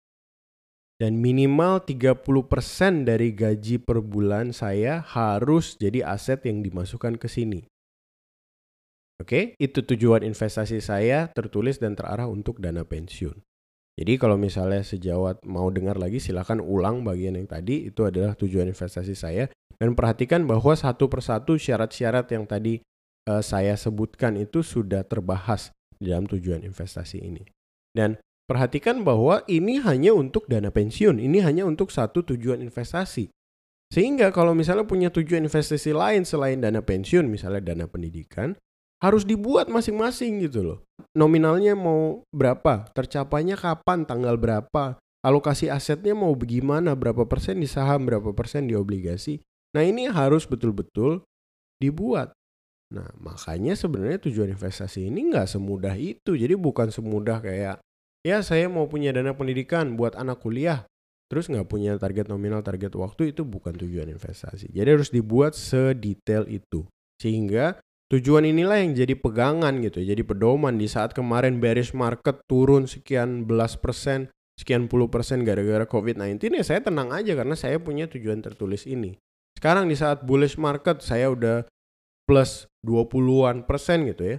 dan 0.99 1.15
minimal 1.23 1.79
30% 1.87 3.07
dari 3.07 3.31
gaji 3.31 3.79
per 3.79 4.03
bulan 4.03 4.51
saya 4.51 4.99
harus 4.99 5.79
jadi 5.79 6.03
aset 6.03 6.43
yang 6.43 6.59
dimasukkan 6.59 7.15
ke 7.15 7.31
sini. 7.31 7.63
Oke, 9.19 9.55
itu 9.59 9.79
tujuan 9.83 10.23
investasi 10.27 10.83
saya 10.83 11.31
tertulis 11.31 11.79
dan 11.79 11.95
terarah 11.95 12.27
untuk 12.27 12.59
dana 12.59 12.83
pensiun. 12.83 13.35
Jadi 13.99 14.15
kalau 14.15 14.39
misalnya 14.39 14.79
sejawat 14.79 15.43
mau 15.43 15.67
dengar 15.67 15.99
lagi 15.99 16.23
silahkan 16.23 16.63
ulang 16.63 17.03
bagian 17.03 17.35
yang 17.35 17.47
tadi 17.47 17.91
itu 17.91 18.07
adalah 18.07 18.31
tujuan 18.31 18.71
investasi 18.71 19.11
saya 19.11 19.51
dan 19.75 19.91
perhatikan 19.91 20.47
bahwa 20.47 20.71
satu 20.71 21.11
persatu 21.11 21.59
syarat-syarat 21.59 22.31
yang 22.31 22.47
tadi 22.47 22.79
uh, 23.27 23.43
saya 23.43 23.75
sebutkan 23.75 24.39
itu 24.39 24.63
sudah 24.63 25.03
terbahas 25.03 25.75
dalam 25.99 26.23
tujuan 26.31 26.63
investasi 26.63 27.19
ini. 27.19 27.43
Dan 27.91 28.15
Perhatikan 28.49 29.05
bahwa 29.05 29.45
ini 29.45 29.77
hanya 29.77 30.17
untuk 30.17 30.49
dana 30.49 30.73
pensiun, 30.73 31.21
ini 31.21 31.37
hanya 31.45 31.69
untuk 31.69 31.93
satu 31.93 32.25
tujuan 32.25 32.65
investasi. 32.65 33.29
Sehingga 33.93 34.33
kalau 34.33 34.57
misalnya 34.57 34.89
punya 34.89 35.13
tujuan 35.13 35.45
investasi 35.45 35.93
lain 35.93 36.25
selain 36.25 36.57
dana 36.57 36.81
pensiun, 36.81 37.29
misalnya 37.29 37.61
dana 37.61 37.85
pendidikan, 37.85 38.57
harus 39.05 39.21
dibuat 39.21 39.69
masing-masing 39.69 40.41
gitu 40.49 40.65
loh. 40.65 40.79
Nominalnya 41.13 41.77
mau 41.77 42.25
berapa, 42.33 42.89
tercapainya 42.89 43.53
kapan, 43.53 44.09
tanggal 44.09 44.33
berapa, 44.33 44.97
alokasi 45.21 45.69
asetnya 45.69 46.17
mau 46.17 46.33
bagaimana, 46.33 46.97
berapa 46.97 47.29
persen 47.29 47.61
di 47.61 47.69
saham, 47.69 48.09
berapa 48.09 48.33
persen 48.33 48.65
di 48.65 48.73
obligasi. 48.73 49.45
Nah 49.77 49.85
ini 49.85 50.09
harus 50.09 50.49
betul-betul 50.49 51.21
dibuat. 51.77 52.33
Nah 52.89 53.13
makanya 53.21 53.77
sebenarnya 53.77 54.25
tujuan 54.25 54.49
investasi 54.57 55.05
ini 55.05 55.29
nggak 55.29 55.45
semudah 55.45 55.93
itu. 55.93 56.33
Jadi 56.33 56.57
bukan 56.57 56.89
semudah 56.89 57.37
kayak 57.45 57.77
ya 58.25 58.43
saya 58.43 58.67
mau 58.67 58.87
punya 58.89 59.15
dana 59.15 59.35
pendidikan 59.35 59.95
buat 59.99 60.15
anak 60.15 60.43
kuliah 60.43 60.87
terus 61.29 61.45
nggak 61.47 61.69
punya 61.69 61.95
target 62.01 62.25
nominal 62.27 62.65
target 62.65 62.95
waktu 62.97 63.31
itu 63.35 63.45
bukan 63.45 63.77
tujuan 63.77 64.09
investasi 64.09 64.71
jadi 64.73 64.97
harus 64.97 65.13
dibuat 65.13 65.53
sedetail 65.53 66.49
itu 66.49 66.87
sehingga 67.21 67.77
Tujuan 68.09 68.41
inilah 68.41 68.81
yang 68.81 68.97
jadi 68.97 69.13
pegangan 69.13 69.85
gitu, 69.85 70.01
jadi 70.01 70.25
pedoman 70.25 70.81
di 70.81 70.89
saat 70.89 71.13
kemarin 71.13 71.61
bearish 71.61 71.93
market 71.93 72.41
turun 72.49 72.89
sekian 72.89 73.45
belas 73.45 73.77
persen, 73.77 74.33
sekian 74.57 74.89
puluh 74.89 75.13
persen 75.13 75.45
gara-gara 75.45 75.85
COVID-19 75.85 76.57
ya 76.57 76.65
saya 76.65 76.81
tenang 76.81 77.13
aja 77.13 77.37
karena 77.37 77.53
saya 77.53 77.77
punya 77.77 78.09
tujuan 78.09 78.41
tertulis 78.41 78.89
ini. 78.89 79.13
Sekarang 79.53 79.85
di 79.85 79.93
saat 79.93 80.25
bullish 80.25 80.57
market 80.57 81.05
saya 81.05 81.29
udah 81.29 81.69
plus 82.25 82.65
20-an 82.81 83.69
persen 83.69 84.09
gitu 84.09 84.25
ya. 84.25 84.37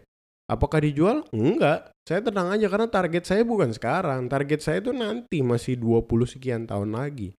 Apakah 0.50 0.82
dijual? 0.82 1.22
Enggak. 1.30 1.94
Saya 2.02 2.26
tenang 2.26 2.50
aja 2.50 2.66
karena 2.66 2.90
target 2.90 3.22
saya 3.22 3.46
bukan 3.46 3.70
sekarang. 3.70 4.26
Target 4.26 4.60
saya 4.66 4.82
itu 4.82 4.90
nanti 4.90 5.46
masih 5.46 5.78
20 5.78 6.26
sekian 6.26 6.66
tahun 6.66 6.98
lagi. 6.98 7.30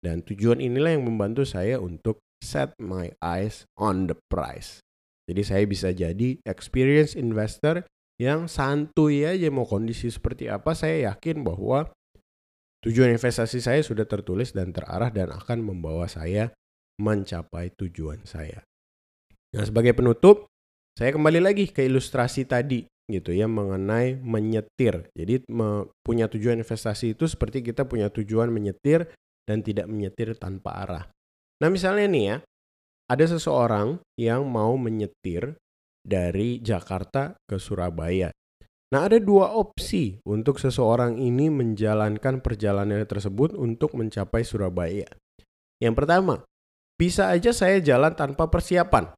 Dan 0.00 0.24
tujuan 0.24 0.64
inilah 0.64 0.96
yang 0.96 1.04
membantu 1.04 1.44
saya 1.44 1.76
untuk 1.76 2.24
set 2.40 2.72
my 2.80 3.12
eyes 3.20 3.68
on 3.76 4.08
the 4.08 4.16
price. 4.32 4.80
Jadi 5.28 5.42
saya 5.44 5.64
bisa 5.68 5.92
jadi 5.92 6.40
experience 6.48 7.14
investor 7.14 7.84
yang 8.16 8.48
santuy 8.48 9.28
aja 9.28 9.52
mau 9.52 9.68
kondisi 9.68 10.08
seperti 10.10 10.50
apa 10.50 10.74
saya 10.74 11.12
yakin 11.12 11.46
bahwa 11.46 11.92
tujuan 12.82 13.14
investasi 13.14 13.62
saya 13.62 13.80
sudah 13.84 14.08
tertulis 14.08 14.50
dan 14.50 14.74
terarah 14.74 15.12
dan 15.14 15.30
akan 15.30 15.62
membawa 15.62 16.10
saya 16.10 16.50
mencapai 16.98 17.70
tujuan 17.78 18.24
saya. 18.26 18.66
Nah, 19.52 19.64
sebagai 19.68 19.92
penutup, 19.94 20.48
saya 20.92 21.10
kembali 21.16 21.40
lagi 21.40 21.72
ke 21.72 21.88
ilustrasi 21.88 22.44
tadi 22.44 22.84
gitu 23.10 23.34
ya 23.34 23.50
mengenai 23.50 24.16
menyetir. 24.20 25.08
Jadi 25.12 25.44
punya 26.00 26.28
tujuan 26.28 26.60
investasi 26.60 27.16
itu 27.18 27.28
seperti 27.28 27.60
kita 27.60 27.84
punya 27.84 28.08
tujuan 28.08 28.48
menyetir 28.48 29.08
dan 29.44 29.60
tidak 29.60 29.90
menyetir 29.90 30.38
tanpa 30.38 30.86
arah. 30.86 31.04
Nah, 31.60 31.68
misalnya 31.68 32.06
nih 32.08 32.24
ya, 32.24 32.36
ada 33.10 33.24
seseorang 33.26 34.00
yang 34.16 34.46
mau 34.48 34.78
menyetir 34.78 35.58
dari 36.02 36.62
Jakarta 36.62 37.36
ke 37.44 37.58
Surabaya. 37.58 38.30
Nah, 38.92 39.08
ada 39.08 39.16
dua 39.16 39.56
opsi 39.56 40.20
untuk 40.28 40.60
seseorang 40.60 41.16
ini 41.16 41.48
menjalankan 41.48 42.44
perjalanan 42.44 43.02
tersebut 43.08 43.56
untuk 43.56 43.96
mencapai 43.96 44.44
Surabaya. 44.44 45.08
Yang 45.80 45.94
pertama, 45.96 46.34
bisa 47.00 47.32
aja 47.32 47.50
saya 47.50 47.80
jalan 47.80 48.14
tanpa 48.14 48.46
persiapan. 48.52 49.10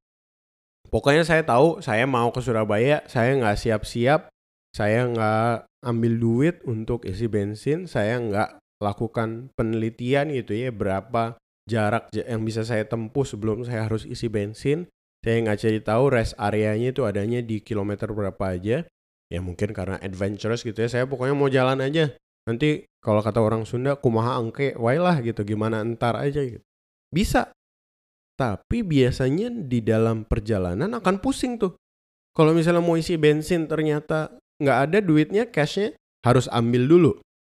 Pokoknya 0.94 1.26
saya 1.26 1.42
tahu 1.42 1.83
saya 1.83 2.07
mau 2.07 2.30
ke 2.30 2.38
Surabaya, 2.38 3.02
saya 3.11 3.35
nggak 3.35 3.59
siap-siap, 3.59 4.30
saya 4.70 5.11
nggak 5.11 5.66
ambil 5.83 6.12
duit 6.22 6.62
untuk 6.62 7.02
isi 7.02 7.26
bensin, 7.26 7.90
saya 7.90 8.22
nggak 8.22 8.62
lakukan 8.78 9.50
penelitian 9.59 10.30
gitu 10.30 10.54
ya 10.54 10.70
berapa 10.70 11.35
jarak 11.64 12.12
yang 12.14 12.44
bisa 12.44 12.62
saya 12.62 12.85
tempuh 12.85 13.24
sebelum 13.24 13.64
saya 13.66 13.90
harus 13.90 14.04
isi 14.07 14.30
bensin. 14.30 14.87
Saya 15.24 15.40
nggak 15.40 15.59
cari 15.59 15.80
tahu 15.80 16.04
rest 16.12 16.37
areanya 16.37 16.92
itu 16.92 17.02
adanya 17.09 17.40
di 17.40 17.64
kilometer 17.64 18.12
berapa 18.12 18.44
aja. 18.44 18.85
Ya 19.33 19.40
mungkin 19.40 19.72
karena 19.72 19.96
adventurous 20.04 20.61
gitu 20.61 20.85
ya. 20.85 20.88
Saya 20.92 21.04
pokoknya 21.09 21.33
mau 21.33 21.48
jalan 21.48 21.80
aja. 21.80 22.12
Nanti 22.44 22.85
kalau 23.00 23.24
kata 23.24 23.40
orang 23.40 23.64
Sunda, 23.64 23.96
kumaha 23.96 24.37
angke, 24.37 24.76
why 24.76 25.00
lah 25.00 25.16
gitu. 25.24 25.40
Gimana 25.48 25.80
entar 25.80 26.12
aja 26.20 26.44
gitu. 26.44 26.61
Bisa. 27.09 27.53
Tapi 28.35 28.83
biasanya 28.83 29.47
di 29.47 29.79
dalam 29.79 30.27
perjalanan 30.27 30.90
akan 30.99 31.23
pusing 31.23 31.55
tuh. 31.55 31.79
Kalau 32.35 32.51
misalnya 32.51 32.83
mau 32.83 32.99
isi 32.99 33.14
bensin 33.14 33.70
ternyata 33.70 34.35
nggak 34.59 34.79
ada 34.90 34.99
duitnya, 34.99 35.47
cashnya 35.47 35.94
harus 36.27 36.51
ambil 36.51 36.83
dulu. 36.90 37.12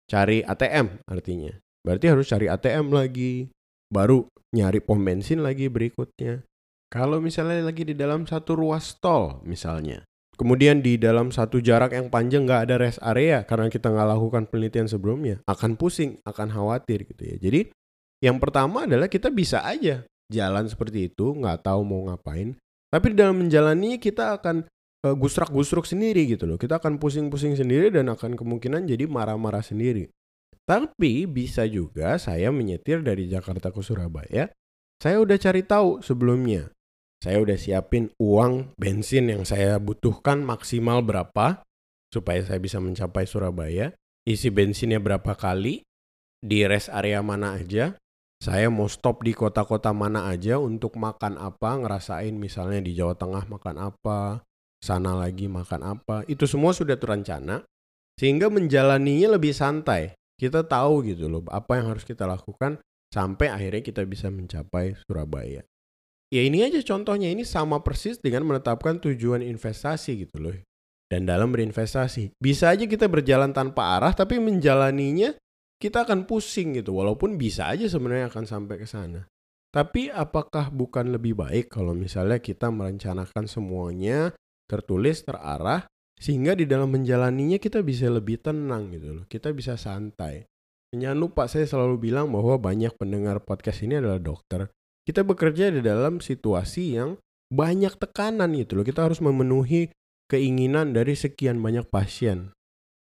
Cari 0.08 0.39
ATM 0.39 1.04
artinya. 1.04 1.52
Berarti 1.84 2.06
harus 2.08 2.32
cari 2.32 2.48
ATM 2.48 2.96
lagi, 2.96 3.52
baru 3.92 4.24
nyari 4.56 4.80
pom 4.80 5.04
bensin 5.04 5.44
lagi 5.44 5.68
berikutnya. 5.68 6.48
Kalau 6.89 7.20
misalnya 7.20 7.62
lagi 7.62 7.86
di 7.86 7.94
dalam 7.94 8.26
satu 8.26 8.56
ruas 8.58 8.98
tol 8.98 9.44
misalnya, 9.46 10.02
kemudian 10.39 10.82
di 10.82 10.98
dalam 10.98 11.30
satu 11.30 11.62
jarak 11.62 11.94
yang 11.94 12.08
panjang 12.10 12.48
nggak 12.48 12.62
ada 12.65 12.76
rest 12.82 13.04
area 13.04 13.46
karena 13.46 13.70
kita 13.70 13.92
nggak 13.92 14.10
lakukan 14.15 14.44
penelitian 14.50 14.88
sebelumnya, 14.89 15.44
akan 15.46 15.76
pusing, 15.78 16.18
akan 16.26 16.50
khawatir 16.50 17.06
gitu 17.06 17.22
ya. 17.22 17.36
Jadi 17.38 17.70
yang 18.24 18.42
pertama 18.42 18.89
adalah 18.89 19.06
kita 19.12 19.30
bisa 19.30 19.62
aja 19.62 20.08
jalan 20.30 20.70
seperti 20.70 21.10
itu, 21.10 21.34
nggak 21.36 21.65
tahu 21.65 21.82
mau 21.84 22.08
ngapain, 22.08 22.56
tapi 22.89 23.13
dalam 23.13 23.46
menjalani 23.46 24.02
kita 24.02 24.38
akan 24.42 24.65
uh, 25.06 25.15
gusrak-gusruk 25.18 25.86
sendiri 25.86 26.26
gitu 26.26 26.50
loh. 26.50 26.58
Kita 26.58 26.82
akan 26.82 26.98
pusing-pusing 26.98 27.54
sendiri 27.54 27.94
dan 27.94 28.10
akan 28.10 28.34
kemungkinan 28.34 28.89
jadi 28.89 29.06
marah-marah 29.06 29.62
sendiri. 29.62 30.10
Tapi 30.65 31.26
bisa 31.26 31.65
juga 31.65 32.18
saya 32.22 32.54
menyetir 32.54 33.02
dari 33.02 33.26
Jakarta 33.26 33.74
ke 33.74 33.82
Surabaya. 33.82 34.54
Saya 35.02 35.18
udah 35.18 35.38
cari 35.42 35.65
tahu 35.65 36.06
sebelumnya. 36.06 36.70
Saya 37.20 37.42
udah 37.42 37.58
siapin 37.58 38.13
uang 38.22 38.78
bensin 38.78 39.28
yang 39.34 39.44
saya 39.44 39.82
butuhkan 39.82 40.39
maksimal 40.46 41.02
berapa 41.02 41.65
supaya 42.13 42.42
saya 42.46 42.62
bisa 42.62 42.78
mencapai 42.78 43.26
Surabaya. 43.26 43.98
Isi 44.30 44.54
bensinnya 44.54 45.02
berapa 45.02 45.34
kali, 45.34 45.82
di 46.39 46.60
rest 46.70 46.94
area 46.94 47.20
mana 47.26 47.58
aja, 47.58 47.98
saya 48.39 48.71
mau 48.71 48.88
stop 48.88 49.28
di 49.28 49.36
kota-kota 49.36 49.91
mana 49.91 50.32
aja 50.32 50.56
untuk 50.58 50.95
makan 50.95 51.36
apa, 51.36 51.75
ngerasain 51.75 52.32
misalnya 52.32 52.80
di 52.80 52.95
Jawa 52.95 53.19
Tengah 53.19 53.52
makan 53.52 53.75
apa, 53.91 54.47
sana 54.80 55.12
lagi 55.12 55.52
makan 55.52 55.84
apa. 55.84 56.23
Itu 56.32 56.47
semua 56.47 56.71
sudah 56.71 56.95
terencana 56.95 57.67
sehingga 58.15 58.47
menjalaninya 58.47 59.36
lebih 59.39 59.56
santai 59.56 60.15
kita 60.39 60.63
tahu 60.63 61.08
gitu 61.08 61.28
loh 61.28 61.43
apa 61.52 61.80
yang 61.80 61.91
harus 61.91 62.08
kita 62.08 62.23
lakukan 62.23 62.80
sampai 63.12 63.52
akhirnya 63.52 63.84
kita 63.84 64.08
bisa 64.08 64.32
mencapai 64.32 64.95
Surabaya. 65.04 65.67
Ya 66.32 66.41
ini 66.45 66.63
aja 66.63 66.80
contohnya 66.80 67.28
ini 67.28 67.43
sama 67.43 67.84
persis 67.84 68.21
dengan 68.23 68.47
menetapkan 68.47 69.04
tujuan 69.04 69.43
investasi 69.43 70.23
gitu 70.23 70.39
loh. 70.39 70.56
Dan 71.10 71.25
dalam 71.25 71.49
berinvestasi 71.49 72.38
bisa 72.38 72.69
aja 72.71 72.86
kita 72.86 73.10
berjalan 73.10 73.52
tanpa 73.52 73.97
arah 73.97 74.13
tapi 74.13 74.38
menjalaninya 74.38 75.34
kita 75.80 76.04
akan 76.04 76.28
pusing 76.28 76.76
gitu 76.76 77.00
walaupun 77.00 77.39
bisa 77.39 77.72
aja 77.72 77.88
sebenarnya 77.88 78.28
akan 78.28 78.44
sampai 78.44 78.76
ke 78.76 78.86
sana. 78.86 79.24
Tapi 79.72 80.12
apakah 80.12 80.74
bukan 80.74 81.15
lebih 81.15 81.39
baik 81.39 81.72
kalau 81.72 81.96
misalnya 81.96 82.42
kita 82.44 82.68
merencanakan 82.68 83.48
semuanya 83.48 84.36
tertulis 84.68 85.24
terarah 85.24 85.88
sehingga 86.20 86.52
di 86.58 86.68
dalam 86.68 86.92
menjalaninya 86.92 87.56
kita 87.58 87.80
bisa 87.80 88.12
lebih 88.12 88.44
tenang 88.44 88.92
gitu 88.92 89.22
loh. 89.22 89.26
Kita 89.30 89.56
bisa 89.56 89.80
santai. 89.80 90.44
Jangan 90.92 91.15
lupa 91.22 91.46
saya 91.46 91.70
selalu 91.70 92.12
bilang 92.12 92.34
bahwa 92.34 92.60
banyak 92.60 92.98
pendengar 93.00 93.39
podcast 93.46 93.86
ini 93.86 94.02
adalah 94.02 94.20
dokter. 94.20 94.68
Kita 95.06 95.24
bekerja 95.24 95.72
di 95.72 95.86
dalam 95.86 96.20
situasi 96.20 96.98
yang 96.98 97.15
banyak 97.54 97.96
tekanan 97.96 98.58
gitu 98.58 98.82
loh. 98.82 98.86
Kita 98.86 99.06
harus 99.06 99.22
memenuhi 99.22 99.94
keinginan 100.28 100.98
dari 100.98 101.13
sekian 101.13 101.62
banyak 101.62 101.88
pasien. 101.88 102.52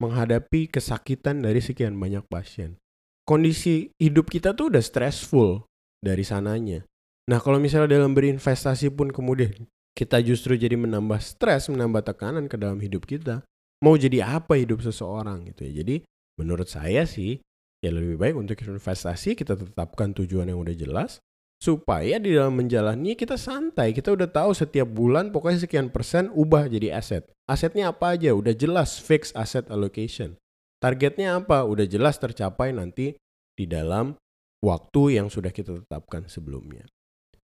Menghadapi 0.00 0.72
kesakitan 0.72 1.44
dari 1.44 1.60
sekian 1.60 1.94
banyak 2.00 2.24
pasien. 2.26 2.80
Kondisi 3.28 3.92
hidup 4.00 4.32
kita 4.32 4.56
tuh 4.56 4.72
udah 4.72 4.80
stressful 4.80 5.68
dari 6.00 6.24
sananya. 6.24 6.82
Nah 7.28 7.38
kalau 7.38 7.60
misalnya 7.60 8.00
dalam 8.00 8.16
berinvestasi 8.16 8.90
pun 8.96 9.12
kemudian 9.12 9.52
kita 9.92 10.18
justru 10.24 10.56
jadi 10.56 10.74
menambah 10.74 11.20
stres, 11.20 11.68
menambah 11.68 12.00
tekanan 12.02 12.48
ke 12.48 12.56
dalam 12.56 12.80
hidup 12.80 13.04
kita. 13.04 13.44
Mau 13.84 13.94
jadi 13.96 14.24
apa 14.40 14.56
hidup 14.56 14.80
seseorang 14.80 15.52
gitu 15.52 15.68
ya. 15.68 15.84
Jadi 15.84 16.02
menurut 16.40 16.66
saya 16.66 17.04
sih 17.04 17.38
ya 17.84 17.92
lebih 17.92 18.16
baik 18.16 18.34
untuk 18.36 18.56
investasi 18.56 19.36
kita 19.36 19.56
tetapkan 19.56 20.16
tujuan 20.16 20.48
yang 20.48 20.60
udah 20.60 20.76
jelas 20.76 21.20
supaya 21.60 22.16
di 22.16 22.32
dalam 22.32 22.56
menjalani 22.56 23.12
kita 23.12 23.36
santai. 23.36 23.92
Kita 23.92 24.16
udah 24.16 24.26
tahu 24.26 24.56
setiap 24.56 24.88
bulan 24.88 25.28
pokoknya 25.28 25.68
sekian 25.68 25.92
persen 25.92 26.32
ubah 26.32 26.66
jadi 26.66 26.96
aset. 26.96 27.28
Asetnya 27.44 27.92
apa 27.92 28.16
aja? 28.16 28.32
Udah 28.32 28.56
jelas 28.56 28.96
fixed 28.96 29.36
asset 29.36 29.68
allocation. 29.68 30.40
Targetnya 30.80 31.36
apa? 31.36 31.68
Udah 31.68 31.84
jelas 31.84 32.16
tercapai 32.16 32.72
nanti 32.72 33.12
di 33.52 33.68
dalam 33.68 34.16
waktu 34.64 35.20
yang 35.20 35.28
sudah 35.28 35.52
kita 35.52 35.84
tetapkan 35.84 36.24
sebelumnya. 36.32 36.88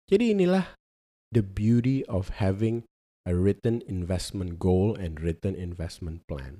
Jadi 0.09 0.33
inilah 0.33 0.73
the 1.29 1.45
beauty 1.45 2.01
of 2.09 2.41
having 2.41 2.89
a 3.29 3.37
written 3.37 3.85
investment 3.85 4.57
goal 4.57 4.97
and 4.97 5.21
written 5.21 5.53
investment 5.53 6.25
plan. 6.25 6.57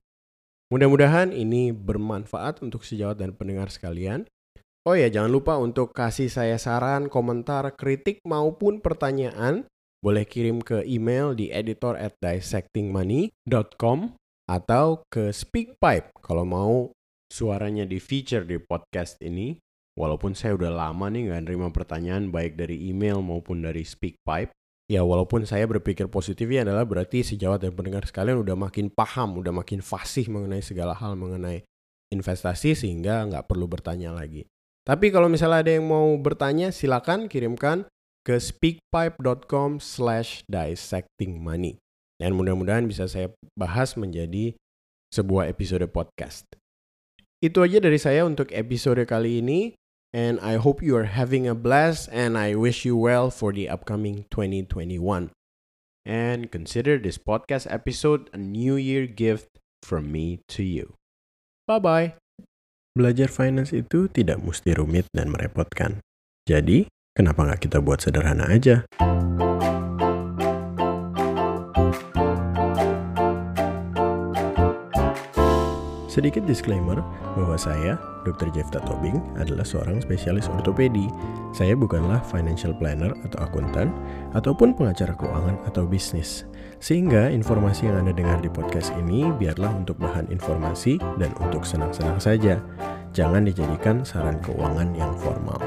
Mudah-mudahan 0.70 1.34
ini 1.34 1.74
bermanfaat 1.74 2.62
untuk 2.62 2.86
sejawat 2.86 3.18
dan 3.18 3.34
pendengar 3.34 3.74
sekalian. 3.74 4.30
Oh 4.88 4.96
ya, 4.96 5.12
jangan 5.12 5.28
lupa 5.28 5.60
untuk 5.60 5.92
kasih 5.92 6.32
saya 6.32 6.56
saran, 6.56 7.12
komentar, 7.12 7.68
kritik 7.76 8.24
maupun 8.24 8.80
pertanyaan. 8.80 9.68
Boleh 10.00 10.24
kirim 10.24 10.64
ke 10.64 10.88
email 10.88 11.36
di 11.36 11.52
editor 11.52 12.00
at 12.00 12.16
dissectingmoney.com 12.24 14.16
atau 14.48 15.04
ke 15.12 15.36
SpeakPipe 15.36 16.16
kalau 16.24 16.48
mau 16.48 16.76
suaranya 17.28 17.84
di 17.84 18.00
feature 18.00 18.48
di 18.48 18.56
podcast 18.56 19.20
ini. 19.20 19.60
Walaupun 20.00 20.32
saya 20.32 20.56
udah 20.56 20.72
lama 20.72 21.12
nih 21.12 21.28
nggak 21.28 21.44
nerima 21.44 21.68
pertanyaan 21.76 22.32
baik 22.32 22.56
dari 22.56 22.88
email 22.88 23.20
maupun 23.20 23.60
dari 23.60 23.84
SpeakPipe 23.84 24.56
ya 24.90 25.06
walaupun 25.06 25.46
saya 25.46 25.70
berpikir 25.70 26.10
positifnya 26.10 26.66
adalah 26.66 26.88
berarti 26.88 27.22
sejawat 27.22 27.62
dan 27.62 27.78
pendengar 27.78 28.08
sekalian 28.10 28.42
udah 28.42 28.58
makin 28.58 28.90
paham, 28.90 29.38
udah 29.38 29.54
makin 29.54 29.86
fasih 29.86 30.32
mengenai 30.32 30.66
segala 30.66 30.98
hal 30.98 31.14
mengenai 31.14 31.62
investasi 32.10 32.74
sehingga 32.74 33.28
nggak 33.30 33.46
perlu 33.46 33.70
bertanya 33.70 34.10
lagi. 34.16 34.50
Tapi 34.90 35.14
kalau 35.14 35.30
misalnya 35.30 35.62
ada 35.62 35.70
yang 35.78 35.86
mau 35.86 36.10
bertanya 36.18 36.74
silakan 36.74 37.30
kirimkan 37.30 37.86
ke 38.26 38.42
speakpipe.com 38.42 39.78
slash 39.78 40.42
dissecting 40.50 41.38
money. 41.38 41.78
Dan 42.18 42.34
mudah-mudahan 42.34 42.90
bisa 42.90 43.06
saya 43.06 43.30
bahas 43.54 43.94
menjadi 43.94 44.58
sebuah 45.14 45.46
episode 45.46 45.86
podcast. 45.94 46.50
Itu 47.38 47.62
aja 47.62 47.78
dari 47.78 48.02
saya 48.02 48.26
untuk 48.26 48.50
episode 48.50 49.06
kali 49.06 49.46
ini. 49.46 49.78
And 50.10 50.42
I 50.42 50.58
hope 50.58 50.82
you 50.82 50.98
are 50.98 51.06
having 51.06 51.46
a 51.46 51.54
blast 51.54 52.10
and 52.10 52.34
I 52.34 52.58
wish 52.58 52.82
you 52.82 52.98
well 52.98 53.30
for 53.30 53.54
the 53.54 53.70
upcoming 53.70 54.26
2021. 54.34 55.30
And 56.02 56.50
consider 56.50 56.98
this 56.98 57.22
podcast 57.22 57.70
episode 57.70 58.34
a 58.34 58.42
New 58.42 58.74
Year 58.74 59.06
gift 59.06 59.62
from 59.86 60.10
me 60.10 60.42
to 60.58 60.66
you. 60.66 60.98
Bye-bye. 61.70 62.29
Belajar 62.98 63.30
finance 63.30 63.70
itu 63.70 64.10
tidak 64.10 64.42
mesti 64.42 64.74
rumit 64.74 65.06
dan 65.14 65.30
merepotkan. 65.30 66.02
Jadi, 66.50 66.90
kenapa 67.14 67.46
nggak 67.46 67.70
kita 67.70 67.78
buat 67.86 68.02
sederhana 68.02 68.50
aja? 68.50 68.82
Sedikit 76.10 76.42
disclaimer 76.50 76.98
bahwa 77.38 77.54
saya, 77.62 78.02
Dr. 78.26 78.50
Jefta 78.58 78.82
Tobing, 78.82 79.22
adalah 79.38 79.62
seorang 79.62 80.02
spesialis 80.02 80.50
ortopedi. 80.50 81.06
Saya 81.54 81.78
bukanlah 81.78 82.26
financial 82.26 82.74
planner 82.74 83.14
atau 83.30 83.46
akuntan, 83.46 83.94
ataupun 84.34 84.74
pengacara 84.74 85.14
keuangan 85.14 85.62
atau 85.70 85.86
bisnis. 85.86 86.50
Sehingga 86.80 87.28
informasi 87.28 87.92
yang 87.92 88.08
Anda 88.08 88.16
dengar 88.16 88.40
di 88.40 88.48
podcast 88.48 88.96
ini 88.96 89.28
biarlah 89.36 89.72
untuk 89.76 90.00
bahan 90.00 90.32
informasi 90.32 90.96
dan 91.20 91.32
untuk 91.44 91.68
senang-senang 91.68 92.20
saja. 92.20 92.64
Jangan 93.12 93.44
dijadikan 93.44 94.08
saran 94.08 94.40
keuangan 94.40 94.96
yang 94.96 95.12
formal. 95.20 95.60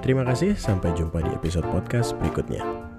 Terima 0.00 0.24
kasih, 0.24 0.56
sampai 0.56 0.92
jumpa 0.96 1.20
di 1.20 1.30
episode 1.36 1.68
podcast 1.68 2.16
berikutnya. 2.20 2.93